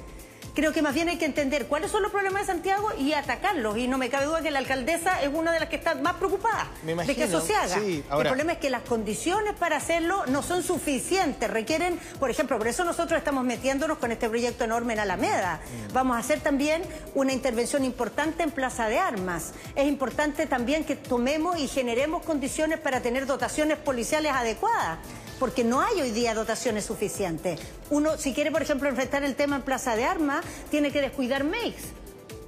creo 0.59 0.73
que 0.73 0.81
más 0.81 0.93
bien 0.93 1.07
hay 1.07 1.17
que 1.17 1.25
entender 1.25 1.67
cuáles 1.67 1.89
son 1.89 2.03
los 2.03 2.11
problemas 2.11 2.41
de 2.41 2.47
Santiago 2.47 2.89
y 2.97 3.13
atacarlos. 3.13 3.77
Y 3.77 3.87
no 3.87 3.97
me 3.97 4.09
cabe 4.09 4.25
duda 4.25 4.41
que 4.41 4.51
la 4.51 4.59
alcaldesa 4.59 5.21
es 5.21 5.29
una 5.33 5.53
de 5.53 5.59
las 5.59 5.69
que 5.69 5.77
está 5.77 5.95
más 5.95 6.15
preocupada 6.15 6.67
de 6.83 7.15
que 7.15 7.23
eso 7.23 7.41
se 7.41 7.55
haga. 7.55 7.77
El 7.77 8.03
problema 8.27 8.53
es 8.53 8.57
que 8.59 8.69
las 8.69 8.81
condiciones 8.83 9.53
para 9.53 9.77
hacerlo 9.77 10.25
no 10.27 10.43
son 10.43 10.61
suficientes. 10.63 11.49
Requieren, 11.49 11.97
por 12.19 12.29
ejemplo, 12.29 12.57
por 12.57 12.67
eso 12.67 12.83
nosotros 12.83 13.17
estamos 13.17 13.43
metiéndonos 13.45 13.97
con 13.99 14.11
este 14.11 14.27
proyecto 14.27 14.65
enorme 14.65 14.93
en 14.93 14.99
Alameda. 14.99 15.61
Mm. 15.89 15.93
Vamos 15.93 16.17
a 16.17 16.19
hacer 16.19 16.41
también 16.41 16.81
una 17.15 17.31
intervención 17.31 17.85
importante 17.85 18.43
en 18.43 18.51
Plaza 18.51 18.89
de 18.89 18.99
Armas. 18.99 19.53
Es 19.75 19.87
importante 19.87 20.45
también 20.45 20.83
que 20.83 20.95
tomemos 20.95 21.57
y 21.57 21.67
generemos 21.67 22.23
condiciones 22.23 22.79
para 22.79 23.01
tener 23.01 23.25
dotaciones 23.25 23.77
policiales 23.77 24.33
adecuadas 24.33 24.99
porque 25.39 25.63
no 25.63 25.81
hay 25.81 26.01
hoy 26.01 26.11
día 26.11 26.33
dotaciones 26.33 26.85
suficientes. 26.85 27.59
Uno, 27.89 28.17
si 28.17 28.33
quiere, 28.33 28.51
por 28.51 28.61
ejemplo, 28.61 28.89
enfrentar 28.89 29.23
el 29.23 29.35
tema 29.35 29.55
en 29.55 29.61
Plaza 29.61 29.95
de 29.95 30.05
Armas, 30.05 30.45
tiene 30.69 30.91
que 30.91 31.01
descuidar 31.01 31.43
MEX 31.43 31.75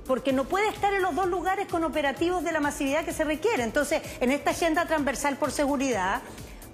porque 0.08 0.34
no 0.34 0.44
puede 0.44 0.68
estar 0.68 0.94
en 0.94 1.04
los 1.04 1.16
dos 1.16 1.28
lugares 1.28 1.68
con 1.68 1.86
operativos 1.86 2.44
de 2.44 2.52
la 2.52 2.60
masividad 2.60 3.06
que 3.06 3.14
se 3.14 3.24
requiere. 3.24 3.64
Entonces, 3.64 4.02
en 4.20 4.32
esta 4.32 4.52
agenda 4.52 4.86
transversal 4.86 5.38
por 5.38 5.52
seguridad, 5.52 6.22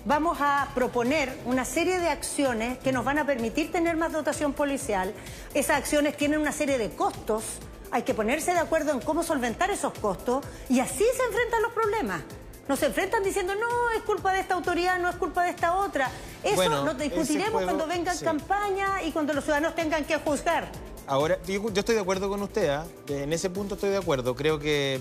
vamos 0.05 0.39
a 0.41 0.69
proponer 0.73 1.37
una 1.45 1.63
serie 1.63 1.99
de 1.99 2.09
acciones 2.09 2.79
que 2.79 2.91
nos 2.91 3.05
van 3.05 3.19
a 3.19 3.25
permitir 3.25 3.71
tener 3.71 3.95
más 3.95 4.11
dotación 4.11 4.53
policial. 4.53 5.13
Esas 5.53 5.77
acciones 5.77 6.17
tienen 6.17 6.39
una 6.39 6.51
serie 6.51 6.79
de 6.79 6.89
costos. 6.89 7.43
Hay 7.91 8.01
que 8.01 8.15
ponerse 8.15 8.53
de 8.53 8.59
acuerdo 8.59 8.91
en 8.91 9.01
cómo 9.01 9.21
solventar 9.21 9.69
esos 9.69 9.93
costos 9.93 10.43
y 10.67 10.79
así 10.79 11.03
se 11.15 11.23
enfrentan 11.23 11.61
los 11.61 11.73
problemas 11.73 12.21
nos 12.67 12.81
enfrentan 12.83 13.23
diciendo, 13.23 13.53
no, 13.55 13.89
es 13.95 14.03
culpa 14.03 14.33
de 14.33 14.41
esta 14.41 14.55
autoridad, 14.55 14.99
no 14.99 15.09
es 15.09 15.15
culpa 15.15 15.43
de 15.43 15.51
esta 15.51 15.75
otra. 15.75 16.09
Eso 16.43 16.83
lo 16.83 16.93
discutiremos 16.93 17.63
cuando 17.63 17.87
venga 17.87 18.13
campaña 18.19 19.03
y 19.03 19.11
cuando 19.11 19.33
los 19.33 19.43
ciudadanos 19.43 19.75
tengan 19.75 20.05
que 20.05 20.17
juzgar. 20.17 20.69
Ahora, 21.07 21.39
yo, 21.47 21.69
estoy 21.73 21.95
de 21.95 22.01
acuerdo 22.01 22.29
con 22.29 22.41
usted, 22.41 22.69
¿ah? 22.69 22.85
en 23.07 23.31
ese 23.31 23.49
punto 23.49 23.75
estoy 23.75 23.91
de 23.91 23.97
acuerdo. 23.97 24.35
Creo 24.35 24.59
que 24.59 24.99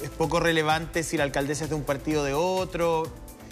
es 0.00 0.10
poco 0.10 0.38
relevante 0.38 1.02
si 1.02 1.16
la 1.16 1.24
alcaldesa 1.24 1.64
es 1.64 1.70
de 1.70 1.76
un 1.76 1.82
partido 1.82 2.22
o 2.22 2.24
de 2.24 2.34
otro. 2.34 3.04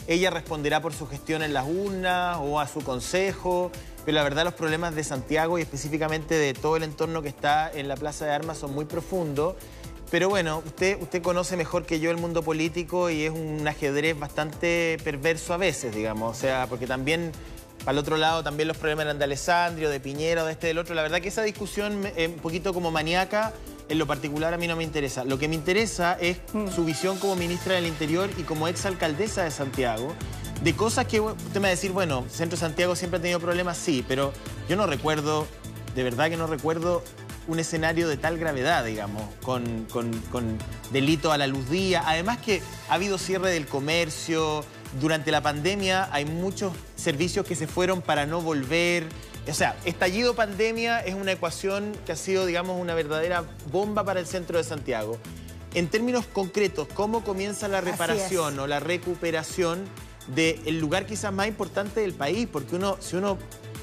Ella 0.07 0.31
responderá 0.31 0.81
por 0.81 0.93
su 0.93 1.09
gestión 1.09 1.43
en 1.43 1.53
las 1.53 1.67
urnas 1.67 2.39
o 2.41 2.61
a 2.61 2.69
su 2.69 2.83
consejo. 2.83 3.73
Pero 4.05 4.17
la 4.17 4.25
verdad 4.25 4.45
los 4.45 4.55
problemas 4.55 4.95
de 4.95 5.05
Santiago 5.05 5.59
y 5.59 5.63
específicamente 5.63 6.35
de 6.35 6.55
todo 6.55 6.77
el 6.77 6.83
entorno 6.83 7.23
que 7.23 7.29
está 7.29 7.71
en 7.73 7.87
la 7.87 7.97
Plaza 7.97 8.25
de 8.25 8.33
Armas 8.33 8.59
son 8.59 8.75
muy 8.75 8.85
profundos. 8.85 9.55
Pero 10.13 10.29
bueno, 10.29 10.63
usted, 10.67 11.01
usted 11.01 11.23
conoce 11.23 11.57
mejor 11.57 11.87
que 11.87 11.99
yo 11.99 12.11
el 12.11 12.19
mundo 12.19 12.43
político 12.43 13.09
y 13.09 13.23
es 13.23 13.31
un 13.31 13.67
ajedrez 13.67 14.19
bastante 14.19 14.99
perverso 15.03 15.55
a 15.55 15.57
veces, 15.57 15.95
digamos. 15.95 16.37
O 16.37 16.39
sea, 16.39 16.67
porque 16.69 16.87
también, 16.87 17.33
para 17.79 17.93
el 17.93 17.99
otro 17.99 18.19
lado, 18.19 18.43
también 18.43 18.69
los 18.69 18.77
problemas 18.77 19.07
eran 19.07 19.19
de 19.19 19.25
Alessandrio, 19.25 19.89
de 19.89 20.01
Piñera, 20.01 20.45
de 20.45 20.53
este, 20.53 20.67
del 20.67 20.77
otro. 20.77 20.95
La 20.95 21.01
verdad 21.01 21.23
que 21.23 21.29
esa 21.29 21.41
discusión 21.41 22.05
es 22.15 22.29
un 22.29 22.35
poquito 22.35 22.75
como 22.75 22.91
maníaca, 22.91 23.55
en 23.89 23.99
lo 23.99 24.07
particular 24.07 24.53
a 24.53 24.59
mí 24.59 24.69
no 24.69 24.77
me 24.77 24.85
interesa. 24.85 25.25
Lo 25.25 25.39
que 25.39 25.49
me 25.49 25.55
interesa 25.55 26.19
es 26.21 26.37
mm. 26.53 26.69
su 26.69 26.85
visión 26.85 27.17
como 27.17 27.35
ministra 27.35 27.77
del 27.77 27.87
Interior 27.87 28.29
y 28.37 28.43
como 28.43 28.69
exalcaldesa 28.69 29.45
de 29.45 29.51
Santiago, 29.51 30.13
de 30.63 30.77
cosas 30.77 31.07
que 31.07 31.21
usted 31.21 31.55
me 31.55 31.61
va 31.61 31.69
a 31.69 31.71
decir, 31.71 31.93
bueno, 31.93 32.27
Centro 32.29 32.59
Santiago 32.59 32.97
siempre 32.97 33.19
ha 33.19 33.23
tenido 33.23 33.41
problemas, 33.41 33.79
sí, 33.79 34.05
pero 34.07 34.35
yo 34.69 34.77
no 34.77 34.87
recuerdo, 34.87 35.47
de 35.95 36.03
verdad 36.03 36.29
que 36.29 36.37
no 36.37 36.47
recuerdo 36.47 37.03
un 37.49 37.59
escenario 37.59 38.09
de 38.09 38.17
tal 38.17 38.39
gravedad, 38.39 38.85
digamos, 38.85 39.23
con, 39.43 39.87
delito 40.91 41.33
a 41.33 41.39
la 41.39 41.47
luz 41.47 41.69
día. 41.69 42.03
Además 42.07 42.39
que 42.39 42.63
ha 42.89 42.95
habido 42.95 43.19
cierre 43.19 43.51
del 43.51 43.67
comercio, 43.67 44.65
durante 45.01 45.31
la 45.31 45.41
pandemia 45.41 46.09
hay 46.13 46.25
muchos 46.25 46.73
servicios 46.97 47.47
que 47.47 47.55
se 47.55 47.67
fueron 47.67 48.03
para 48.03 48.27
no 48.27 48.41
volver. 48.41 49.07
O 49.49 49.55
sea, 49.55 49.77
estallido 49.85 50.35
pandemia 50.35 51.01
es 51.01 51.15
una 51.15 51.33
ecuación 51.33 51.93
que 52.07 52.13
ha 52.13 52.17
sido, 52.17 52.47
digamos, 52.47 52.81
una 52.81 52.95
verdadera 52.95 53.45
bomba 53.71 54.05
para 54.05 54.21
el 54.21 54.27
centro 54.27 54.59
de 54.59 54.65
Santiago. 54.65 55.19
En 55.75 55.89
términos 55.89 56.27
concretos, 56.27 56.87
¿cómo 56.95 57.25
comienza 57.25 57.67
la 57.67 57.81
reparación 57.81 58.59
o 58.59 58.67
la 58.67 58.79
recuperación 58.79 59.85
del 60.35 60.79
lugar 60.79 61.07
quizás 61.07 61.33
más 61.33 61.49
importante 61.49 62.01
del 62.01 62.13
país? 62.13 62.47
Porque 62.51 62.77
uno, 62.77 62.99
si 63.01 63.17
uno 63.17 63.39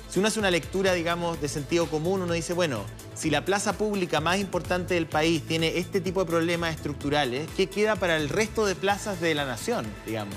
si 0.09 0.17
uno 0.17 0.27
hace 0.27 0.39
una 0.39 0.49
lectura, 0.49 0.93
digamos, 0.93 1.39
de 1.39 1.47
sentido 1.47 1.85
común, 1.85 2.23
uno 2.23 2.33
dice, 2.33 2.53
bueno, 2.53 2.83
si 3.19 3.29
la 3.29 3.43
plaza 3.43 3.73
pública 3.73 4.21
más 4.21 4.37
importante 4.37 4.93
del 4.93 5.05
país 5.05 5.43
tiene 5.45 5.77
este 5.77 5.99
tipo 5.99 6.21
de 6.23 6.25
problemas 6.25 6.73
estructurales, 6.73 7.49
¿qué 7.57 7.67
queda 7.67 7.97
para 7.97 8.15
el 8.15 8.29
resto 8.29 8.65
de 8.65 8.75
plazas 8.75 9.19
de 9.19 9.35
la 9.35 9.43
nación, 9.43 9.85
digamos? 10.05 10.35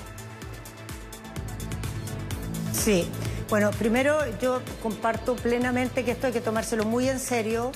Sí, 2.72 3.06
bueno, 3.48 3.70
primero 3.70 4.18
yo 4.40 4.60
comparto 4.82 5.36
plenamente 5.36 6.04
que 6.04 6.10
esto 6.10 6.26
hay 6.26 6.32
que 6.32 6.40
tomárselo 6.40 6.84
muy 6.84 7.08
en 7.08 7.20
serio, 7.20 7.70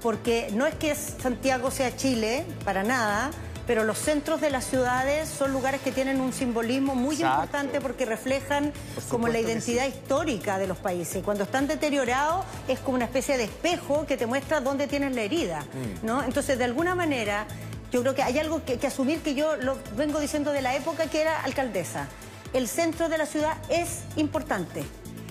porque 0.00 0.48
no 0.52 0.64
es 0.64 0.76
que 0.76 0.94
Santiago 0.94 1.72
sea 1.72 1.96
Chile, 1.96 2.46
para 2.64 2.84
nada, 2.84 3.32
pero 3.66 3.84
los 3.84 3.98
centros 3.98 4.40
de 4.40 4.50
las 4.50 4.64
ciudades 4.64 5.28
son 5.28 5.52
lugares 5.52 5.80
que 5.80 5.92
tienen 5.92 6.20
un 6.20 6.32
simbolismo 6.32 6.94
muy 6.94 7.16
importante 7.16 7.80
porque 7.80 8.04
reflejan 8.04 8.72
como 9.08 9.28
la 9.28 9.38
identidad 9.38 9.86
histórica 9.86 10.58
de 10.58 10.66
los 10.66 10.78
países. 10.78 11.16
Y 11.16 11.20
cuando 11.22 11.44
están 11.44 11.66
deteriorados 11.66 12.44
es 12.68 12.80
como 12.80 12.96
una 12.96 13.04
especie 13.04 13.36
de 13.36 13.44
espejo 13.44 14.06
que 14.06 14.16
te 14.16 14.26
muestra 14.26 14.60
dónde 14.60 14.86
tienes 14.86 15.14
la 15.14 15.22
herida, 15.22 15.60
mm. 15.60 16.06
¿no? 16.06 16.22
Entonces, 16.22 16.58
de 16.58 16.64
alguna 16.64 16.94
manera, 16.94 17.46
yo 17.92 18.00
creo 18.02 18.14
que 18.14 18.22
hay 18.22 18.38
algo 18.38 18.64
que, 18.64 18.78
que 18.78 18.86
asumir 18.86 19.20
que 19.20 19.34
yo 19.34 19.56
lo 19.56 19.76
vengo 19.96 20.18
diciendo 20.18 20.52
de 20.52 20.62
la 20.62 20.74
época 20.74 21.06
que 21.06 21.20
era 21.20 21.42
alcaldesa. 21.42 22.08
El 22.52 22.68
centro 22.68 23.08
de 23.08 23.18
la 23.18 23.26
ciudad 23.26 23.56
es 23.68 24.00
importante 24.16 24.82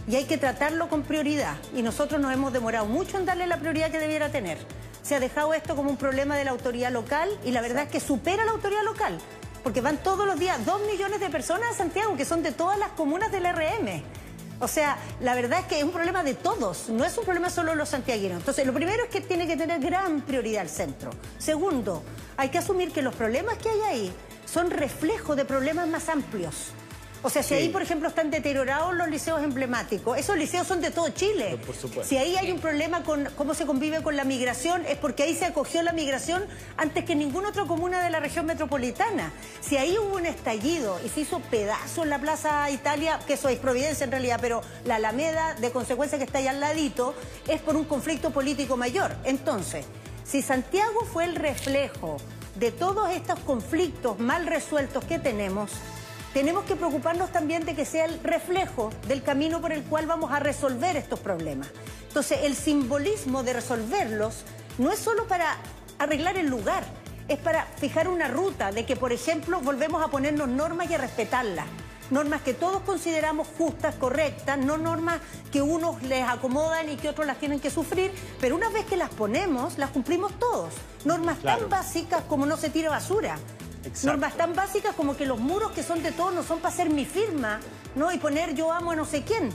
y 0.07 0.15
hay 0.15 0.25
que 0.25 0.37
tratarlo 0.37 0.89
con 0.89 1.03
prioridad. 1.03 1.55
Y 1.75 1.81
nosotros 1.81 2.19
nos 2.19 2.33
hemos 2.33 2.53
demorado 2.53 2.85
mucho 2.85 3.17
en 3.17 3.25
darle 3.25 3.45
la 3.47 3.57
prioridad 3.57 3.91
que 3.91 3.99
debiera 3.99 4.29
tener 4.29 4.57
se 5.01 5.15
ha 5.15 5.19
dejado 5.19 5.53
esto 5.53 5.75
como 5.75 5.89
un 5.89 5.97
problema 5.97 6.37
de 6.37 6.45
la 6.45 6.51
autoridad 6.51 6.91
local 6.91 7.29
y 7.43 7.51
la 7.51 7.61
verdad 7.61 7.83
es 7.83 7.89
que 7.89 7.99
supera 7.99 8.45
la 8.45 8.51
autoridad 8.51 8.83
local, 8.83 9.17
porque 9.63 9.81
van 9.81 9.97
todos 9.97 10.25
los 10.25 10.39
días 10.39 10.65
dos 10.65 10.81
millones 10.89 11.19
de 11.19 11.29
personas 11.29 11.71
a 11.71 11.73
Santiago, 11.73 12.15
que 12.15 12.25
son 12.25 12.43
de 12.43 12.51
todas 12.51 12.77
las 12.77 12.89
comunas 12.91 13.31
del 13.31 13.45
RM. 13.45 14.03
O 14.59 14.67
sea, 14.67 14.95
la 15.21 15.33
verdad 15.33 15.61
es 15.61 15.65
que 15.65 15.79
es 15.79 15.83
un 15.83 15.91
problema 15.91 16.23
de 16.23 16.35
todos, 16.35 16.89
no 16.89 17.03
es 17.03 17.17
un 17.17 17.25
problema 17.25 17.49
solo 17.49 17.71
de 17.71 17.77
los 17.77 17.89
santiaguinos. 17.89 18.37
Entonces, 18.37 18.65
lo 18.67 18.73
primero 18.73 19.03
es 19.03 19.09
que 19.09 19.19
tiene 19.19 19.47
que 19.47 19.57
tener 19.57 19.81
gran 19.81 20.21
prioridad 20.21 20.61
el 20.61 20.69
centro. 20.69 21.09
Segundo, 21.39 22.03
hay 22.37 22.49
que 22.49 22.59
asumir 22.59 22.91
que 22.91 23.01
los 23.01 23.15
problemas 23.15 23.57
que 23.57 23.69
hay 23.69 23.81
ahí 23.81 24.13
son 24.45 24.69
reflejo 24.69 25.35
de 25.35 25.45
problemas 25.45 25.87
más 25.87 26.09
amplios. 26.09 26.73
O 27.23 27.29
sea, 27.29 27.43
si 27.43 27.53
ahí, 27.53 27.69
por 27.69 27.83
ejemplo, 27.83 28.09
están 28.09 28.31
deteriorados 28.31 28.95
los 28.95 29.07
liceos 29.07 29.43
emblemáticos, 29.43 30.17
esos 30.17 30.37
liceos 30.37 30.65
son 30.65 30.81
de 30.81 30.89
todo 30.89 31.09
Chile. 31.09 31.59
Por 31.65 31.75
supuesto. 31.75 32.03
Si 32.03 32.17
ahí 32.17 32.35
hay 32.35 32.51
un 32.51 32.59
problema 32.59 33.03
con 33.03 33.29
cómo 33.37 33.53
se 33.53 33.67
convive 33.67 34.01
con 34.01 34.17
la 34.17 34.23
migración, 34.23 34.83
es 34.87 34.97
porque 34.97 35.23
ahí 35.23 35.35
se 35.35 35.45
acogió 35.45 35.83
la 35.83 35.93
migración 35.93 36.43
antes 36.77 37.05
que 37.05 37.13
ninguna 37.13 37.49
otra 37.49 37.65
comuna 37.65 38.03
de 38.03 38.09
la 38.09 38.19
región 38.19 38.47
metropolitana. 38.47 39.31
Si 39.61 39.77
ahí 39.77 39.97
hubo 39.99 40.15
un 40.15 40.25
estallido 40.25 40.99
y 41.05 41.09
se 41.09 41.21
hizo 41.21 41.39
pedazo 41.41 42.03
en 42.03 42.09
la 42.09 42.17
Plaza 42.17 42.67
Italia, 42.71 43.19
que 43.27 43.33
eso 43.33 43.49
es 43.49 43.59
Providencia 43.59 44.03
en 44.03 44.11
realidad, 44.11 44.39
pero 44.41 44.61
la 44.85 44.95
Alameda, 44.95 45.53
de 45.53 45.71
consecuencia 45.71 46.17
que 46.17 46.23
está 46.23 46.39
ahí 46.39 46.47
al 46.47 46.59
ladito, 46.59 47.13
es 47.47 47.61
por 47.61 47.75
un 47.75 47.85
conflicto 47.85 48.31
político 48.31 48.77
mayor. 48.77 49.15
Entonces, 49.25 49.85
si 50.23 50.41
Santiago 50.41 51.05
fue 51.05 51.25
el 51.25 51.35
reflejo 51.35 52.17
de 52.55 52.71
todos 52.71 53.11
estos 53.11 53.39
conflictos 53.41 54.17
mal 54.17 54.47
resueltos 54.47 55.03
que 55.05 55.19
tenemos, 55.19 55.71
tenemos 56.33 56.63
que 56.63 56.75
preocuparnos 56.75 57.31
también 57.31 57.65
de 57.65 57.75
que 57.75 57.85
sea 57.85 58.05
el 58.05 58.21
reflejo 58.23 58.89
del 59.07 59.21
camino 59.21 59.59
por 59.59 59.71
el 59.71 59.83
cual 59.83 60.05
vamos 60.05 60.31
a 60.31 60.39
resolver 60.39 60.95
estos 60.95 61.19
problemas. 61.19 61.67
Entonces, 62.07 62.39
el 62.43 62.55
simbolismo 62.55 63.43
de 63.43 63.53
resolverlos 63.53 64.43
no 64.77 64.91
es 64.91 64.99
solo 64.99 65.27
para 65.27 65.57
arreglar 65.99 66.37
el 66.37 66.47
lugar, 66.47 66.83
es 67.27 67.37
para 67.37 67.65
fijar 67.65 68.07
una 68.07 68.27
ruta 68.27 68.71
de 68.71 68.85
que, 68.85 68.95
por 68.95 69.11
ejemplo, 69.11 69.59
volvemos 69.59 70.03
a 70.03 70.07
ponernos 70.07 70.47
normas 70.47 70.89
y 70.89 70.93
a 70.93 70.97
respetarlas. 70.97 71.65
Normas 72.09 72.41
que 72.41 72.53
todos 72.53 72.81
consideramos 72.81 73.47
justas, 73.57 73.95
correctas, 73.95 74.57
no 74.57 74.77
normas 74.77 75.21
que 75.49 75.61
unos 75.61 76.03
les 76.03 76.27
acomodan 76.27 76.89
y 76.89 76.97
que 76.97 77.07
otros 77.07 77.25
las 77.25 77.37
tienen 77.37 77.61
que 77.61 77.69
sufrir, 77.69 78.11
pero 78.41 78.55
una 78.55 78.69
vez 78.69 78.85
que 78.85 78.97
las 78.97 79.09
ponemos, 79.09 79.77
las 79.77 79.91
cumplimos 79.91 80.37
todos. 80.37 80.73
Normas 81.05 81.39
tan 81.39 81.69
básicas 81.69 82.23
como 82.27 82.45
no 82.45 82.57
se 82.57 82.69
tira 82.69 82.89
basura, 82.89 83.37
Normas 84.03 84.37
tan 84.37 84.53
básicas 84.53 84.95
como 84.95 85.17
que 85.17 85.25
los 85.25 85.39
muros 85.39 85.71
que 85.71 85.83
son 85.83 86.03
de 86.03 86.11
todos 86.11 86.33
no 86.33 86.43
son 86.43 86.59
para 86.59 86.73
hacer 86.73 86.89
mi 86.89 87.05
firma, 87.05 87.59
¿no? 87.95 88.11
Y 88.11 88.17
poner 88.17 88.53
yo 88.53 88.71
amo 88.71 88.91
a 88.91 88.95
no 88.95 89.05
sé 89.05 89.23
quién. 89.23 89.49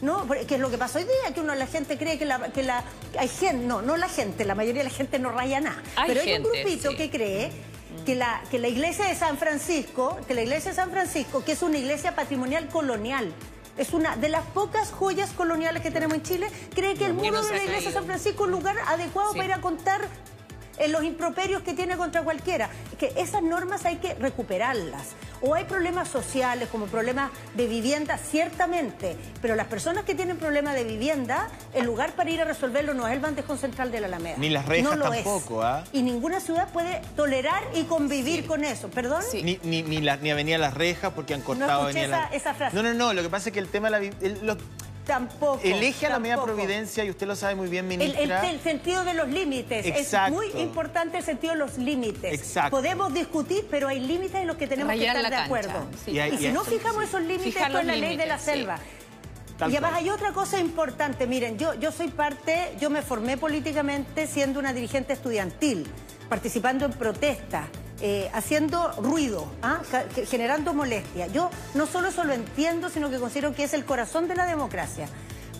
¿No? 0.00 0.28
Que 0.28 0.54
es 0.54 0.60
lo 0.60 0.70
que 0.70 0.78
pasa 0.78 1.00
hoy 1.00 1.04
día, 1.04 1.34
que 1.34 1.40
uno 1.40 1.56
la 1.56 1.66
gente 1.66 1.98
cree 1.98 2.18
que 2.20 2.24
la, 2.24 2.52
que 2.52 2.62
la 2.62 2.84
hay 3.18 3.26
gente, 3.26 3.66
no, 3.66 3.82
no 3.82 3.96
la 3.96 4.08
gente, 4.08 4.44
la 4.44 4.54
mayoría 4.54 4.84
de 4.84 4.90
la 4.90 4.94
gente 4.94 5.18
no 5.18 5.32
raya 5.32 5.60
nada. 5.60 5.82
pero 6.06 6.20
hay 6.20 6.34
un 6.34 6.44
grupito 6.44 6.90
que 6.96 7.10
cree 7.10 7.50
que 8.06 8.14
la, 8.14 8.40
que 8.48 8.60
la 8.60 8.68
iglesia 8.68 9.06
de 9.06 9.16
San 9.16 9.38
Francisco, 9.38 10.20
que 10.28 10.34
la 10.34 10.42
iglesia 10.42 10.70
de 10.70 10.76
San 10.76 10.90
Francisco, 10.92 11.42
que 11.44 11.52
es 11.52 11.62
una 11.62 11.78
iglesia 11.78 12.14
patrimonial 12.14 12.68
colonial, 12.68 13.32
Es 13.76 13.92
una 13.92 14.16
de 14.16 14.28
las 14.28 14.44
pocas 14.46 14.90
joyas 14.90 15.30
coloniales 15.30 15.82
que 15.82 15.90
tenemos 15.92 16.16
en 16.16 16.22
Chile. 16.22 16.48
¿Cree 16.74 16.94
que 16.94 17.06
el 17.06 17.14
muro 17.14 17.40
de 17.42 17.50
la 17.56 17.62
iglesia 17.62 17.90
de 17.90 17.94
San 17.94 18.06
Francisco 18.06 18.44
es 18.44 18.46
un 18.48 18.52
lugar 18.52 18.76
adecuado 18.86 19.32
para 19.32 19.44
ir 19.44 19.52
a 19.52 19.60
contar 19.60 20.00
en 20.78 20.92
los 20.92 21.04
improperios 21.04 21.62
que 21.62 21.74
tiene 21.74 21.96
contra 21.96 22.22
cualquiera. 22.22 22.70
Que 22.98 23.12
esas 23.16 23.42
normas 23.42 23.84
hay 23.84 23.96
que 23.96 24.14
recuperarlas. 24.14 25.08
O 25.40 25.54
hay 25.54 25.64
problemas 25.64 26.08
sociales 26.08 26.68
como 26.70 26.86
problemas 26.86 27.30
de 27.54 27.68
vivienda, 27.68 28.18
ciertamente, 28.18 29.16
pero 29.40 29.54
las 29.54 29.68
personas 29.68 30.04
que 30.04 30.16
tienen 30.16 30.36
problemas 30.36 30.74
de 30.74 30.82
vivienda, 30.82 31.48
el 31.74 31.86
lugar 31.86 32.12
para 32.12 32.28
ir 32.30 32.40
a 32.40 32.44
resolverlo 32.44 32.92
no 32.92 33.06
es 33.06 33.14
el 33.14 33.20
bandejón 33.20 33.56
central 33.56 33.92
de 33.92 34.00
la 34.00 34.08
Alameda. 34.08 34.36
Ni 34.38 34.50
las 34.50 34.66
rejas 34.66 34.98
tampoco, 34.98 35.62
¿ah? 35.62 35.84
Y 35.92 36.02
ninguna 36.02 36.40
ciudad 36.40 36.68
puede 36.72 37.02
tolerar 37.14 37.62
y 37.74 37.84
convivir 37.84 38.46
con 38.46 38.64
eso, 38.64 38.88
¿perdón? 38.88 39.22
Ni, 39.32 39.60
ni, 39.62 39.82
ni, 39.82 40.00
la, 40.00 40.16
ni 40.16 40.30
Avenida 40.30 40.58
Las 40.58 40.74
Rejas 40.74 41.12
porque 41.14 41.34
han 41.34 41.42
cortado 41.42 41.84
no 41.84 41.88
esa, 41.90 42.26
esa 42.32 42.54
frase. 42.54 42.74
No, 42.74 42.82
no, 42.82 42.92
no, 42.94 43.12
lo 43.12 43.22
que 43.22 43.28
pasa 43.28 43.50
es 43.50 43.52
que 43.52 43.60
el 43.60 43.68
tema 43.68 43.90
de 43.90 44.12
la... 44.42 44.56
Tampoco. 45.08 45.58
Elige 45.64 46.06
a 46.06 46.10
la 46.10 46.18
media 46.18 46.36
providencia 46.36 47.02
y 47.02 47.08
usted 47.08 47.26
lo 47.26 47.34
sabe 47.34 47.54
muy 47.54 47.68
bien, 47.68 47.88
ministra. 47.88 48.46
El, 48.46 48.60
sentido 48.60 49.04
de 49.04 49.14
los 49.14 49.26
límites. 49.26 49.86
Exacto. 49.86 50.42
Es 50.42 50.52
muy 50.52 50.62
importante 50.62 51.16
el 51.16 51.24
sentido 51.24 51.54
de 51.54 51.58
los 51.58 51.78
límites. 51.78 52.34
Exacto. 52.34 52.76
Podemos 52.76 53.14
discutir, 53.14 53.66
pero 53.70 53.88
hay 53.88 54.00
límites 54.00 54.34
en 54.34 54.46
los 54.46 54.58
que 54.58 54.66
tenemos 54.66 54.94
que 54.94 55.06
estar 55.06 55.30
de 55.30 55.34
acuerdo. 55.34 55.88
Y, 56.06 56.20
si 56.36 56.52
no 56.52 56.62
fijamos 56.62 57.04
esos 57.04 57.22
límites, 57.22 57.56
esto 57.56 57.78
es 57.78 57.86
la 57.86 57.96
ley 57.96 58.18
de 58.18 58.26
la 58.26 58.38
selva. 58.38 58.78
y 59.60 59.62
además 59.62 59.94
hay 59.94 60.10
otra 60.10 60.32
cosa 60.32 60.60
importante. 60.60 61.26
Miren, 61.26 61.56
yo, 61.56 61.72
yo 61.72 61.90
soy 61.90 62.08
parte, 62.08 62.74
yo 62.78 62.90
me 62.90 63.00
formé 63.00 63.38
políticamente 63.38 64.26
siendo 64.26 64.60
una 64.60 64.74
dirigente 64.74 65.14
estudiantil, 65.14 65.86
participando 66.28 66.84
en 66.84 66.92
protestas. 66.92 67.64
Eh, 68.00 68.30
haciendo 68.32 68.92
ruido, 68.92 69.48
¿ah? 69.60 69.80
generando 70.28 70.72
molestia. 70.72 71.26
Yo 71.26 71.50
no 71.74 71.86
solo 71.86 72.08
eso 72.08 72.22
lo 72.22 72.32
entiendo, 72.32 72.90
sino 72.90 73.10
que 73.10 73.18
considero 73.18 73.52
que 73.54 73.64
es 73.64 73.74
el 73.74 73.84
corazón 73.84 74.28
de 74.28 74.36
la 74.36 74.46
democracia. 74.46 75.08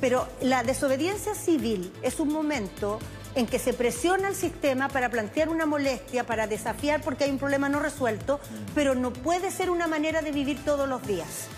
Pero 0.01 0.29
la 0.41 0.63
desobediencia 0.63 1.35
civil 1.35 1.93
es 2.01 2.21
un 2.21 2.33
momento 2.33 3.01
en 3.35 3.47
que 3.47 3.59
se 3.59 3.73
presiona 3.73 4.29
el 4.29 4.37
sistema 4.37 4.89
para 4.89 5.09
plantear 5.09 5.49
una 5.49 5.67
molestia, 5.67 6.25
para 6.25 6.47
desafiar 6.47 7.03
porque 7.03 7.25
hay 7.25 7.31
un 7.31 7.39
problema 7.39 7.69
no 7.69 7.81
resuelto, 7.81 8.39
pero 8.75 8.95
no 8.95 9.13
puede 9.13 9.51
ser 9.51 9.71
una 9.71 9.89
manera 9.89 10.23
de 10.23 10.31
vivir 10.31 10.65
todos 10.65 10.89
los 10.89 11.05
días. 11.07 11.49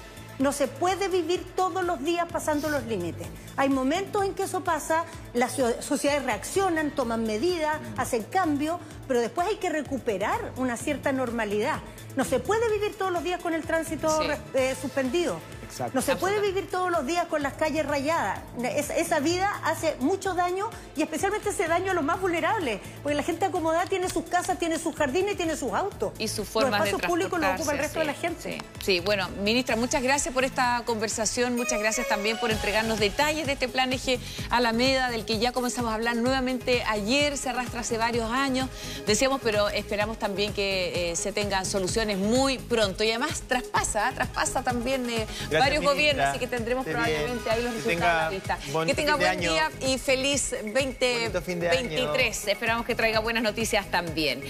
No 0.40 0.52
se 0.52 0.68
puede 0.68 1.08
vivir 1.08 1.44
todos 1.54 1.84
los 1.84 2.02
días 2.02 2.26
pasando 2.32 2.70
los 2.70 2.84
límites. 2.86 3.26
Hay 3.58 3.68
momentos 3.68 4.24
en 4.24 4.34
que 4.34 4.44
eso 4.44 4.62
pasa, 4.62 5.04
las 5.34 5.52
sociedades 5.80 6.24
reaccionan, 6.24 6.92
toman 6.92 7.24
medidas, 7.24 7.78
hacen 7.98 8.22
cambios, 8.22 8.80
pero 9.06 9.20
después 9.20 9.46
hay 9.46 9.56
que 9.56 9.68
recuperar 9.68 10.40
una 10.56 10.78
cierta 10.78 11.12
normalidad. 11.12 11.80
No 12.16 12.24
se 12.24 12.40
puede 12.40 12.70
vivir 12.72 12.96
todos 12.96 13.12
los 13.12 13.22
días 13.22 13.42
con 13.42 13.52
el 13.52 13.64
tránsito 13.64 14.08
eh, 14.54 14.74
suspendido. 14.80 15.38
No 15.94 16.02
se 16.02 16.16
puede 16.16 16.40
vivir 16.40 16.68
todos 16.68 16.90
los 16.90 17.06
días 17.06 17.26
con 17.26 17.42
las 17.42 17.54
calles 17.54 17.86
rayadas. 17.86 18.40
esa 18.96 19.20
vida 19.20 19.60
hace 19.64 19.96
mucho 20.00 20.34
daño 20.34 20.70
y 20.96 21.02
especialmente 21.02 21.50
ese 21.50 21.68
daño 21.68 21.92
a 21.92 21.94
los 21.94 22.04
más 22.04 22.20
vulnerables. 22.20 22.80
Porque 23.02 23.14
la 23.14 23.22
gente 23.22 23.44
acomodada 23.44 23.86
tiene 23.86 24.08
sus 24.08 24.24
casas, 24.24 24.58
tiene 24.58 24.78
sus 24.78 24.94
jardines 24.94 25.34
y 25.34 25.36
tiene 25.36 25.56
sus 25.56 25.72
autos. 25.72 26.12
Y 26.18 26.28
sus 26.28 26.48
formas 26.48 26.80
los 26.80 26.88
espacios 26.88 27.10
públicos 27.10 27.40
los 27.40 27.54
ocupa 27.54 27.72
el 27.72 27.78
resto 27.78 27.98
de 28.00 28.04
la 28.04 28.14
gente. 28.14 28.62
Sí. 28.82 29.00
bueno, 29.00 29.28
ministra, 29.42 29.76
muchas 29.76 30.02
gracias 30.02 30.34
por 30.34 30.44
esta 30.44 30.82
conversación. 30.84 31.56
Muchas 31.56 31.78
gracias 31.78 32.08
también 32.08 32.38
por 32.38 32.50
entregarnos 32.50 32.98
detalles 32.98 33.46
de 33.46 33.52
este 33.52 33.68
plan 33.68 33.92
Eje 33.92 34.18
Alameda, 34.50 35.10
del 35.10 35.24
que 35.24 35.38
ya 35.38 35.52
comenzamos 35.52 35.92
a 35.92 35.94
hablar 35.94 36.16
nuevamente 36.16 36.82
ayer, 36.84 37.36
se 37.36 37.48
arrastra 37.50 37.80
hace 37.80 37.98
varios 37.98 38.30
años. 38.30 38.68
Decíamos, 39.06 39.40
pero 39.42 39.68
esperamos 39.68 40.18
también 40.18 40.52
que 40.52 41.12
eh, 41.12 41.16
se 41.16 41.32
tengan 41.32 41.64
soluciones 41.66 42.18
muy 42.18 42.58
pronto. 42.58 43.04
Y 43.04 43.10
además 43.10 43.42
traspasa, 43.46 44.12
traspasa 44.14 44.62
también... 44.62 45.08
Eh, 45.08 45.26
varios 45.60 45.84
gobiernos, 45.84 46.26
así 46.26 46.38
que 46.38 46.46
tendremos 46.46 46.84
probablemente 46.84 47.50
ahí 47.50 47.62
los 47.62 47.74
resultados 47.74 48.00
de 48.00 48.00
la 48.00 48.30
lista. 48.30 48.58
Que 48.86 48.94
tenga 48.94 49.16
buen 49.16 49.40
día 49.40 49.70
y 49.80 49.98
feliz 49.98 50.50
2023. 50.64 52.48
Esperamos 52.48 52.86
que 52.86 52.94
traiga 52.94 53.20
buenas 53.20 53.42
noticias 53.42 53.90
también. 53.90 54.42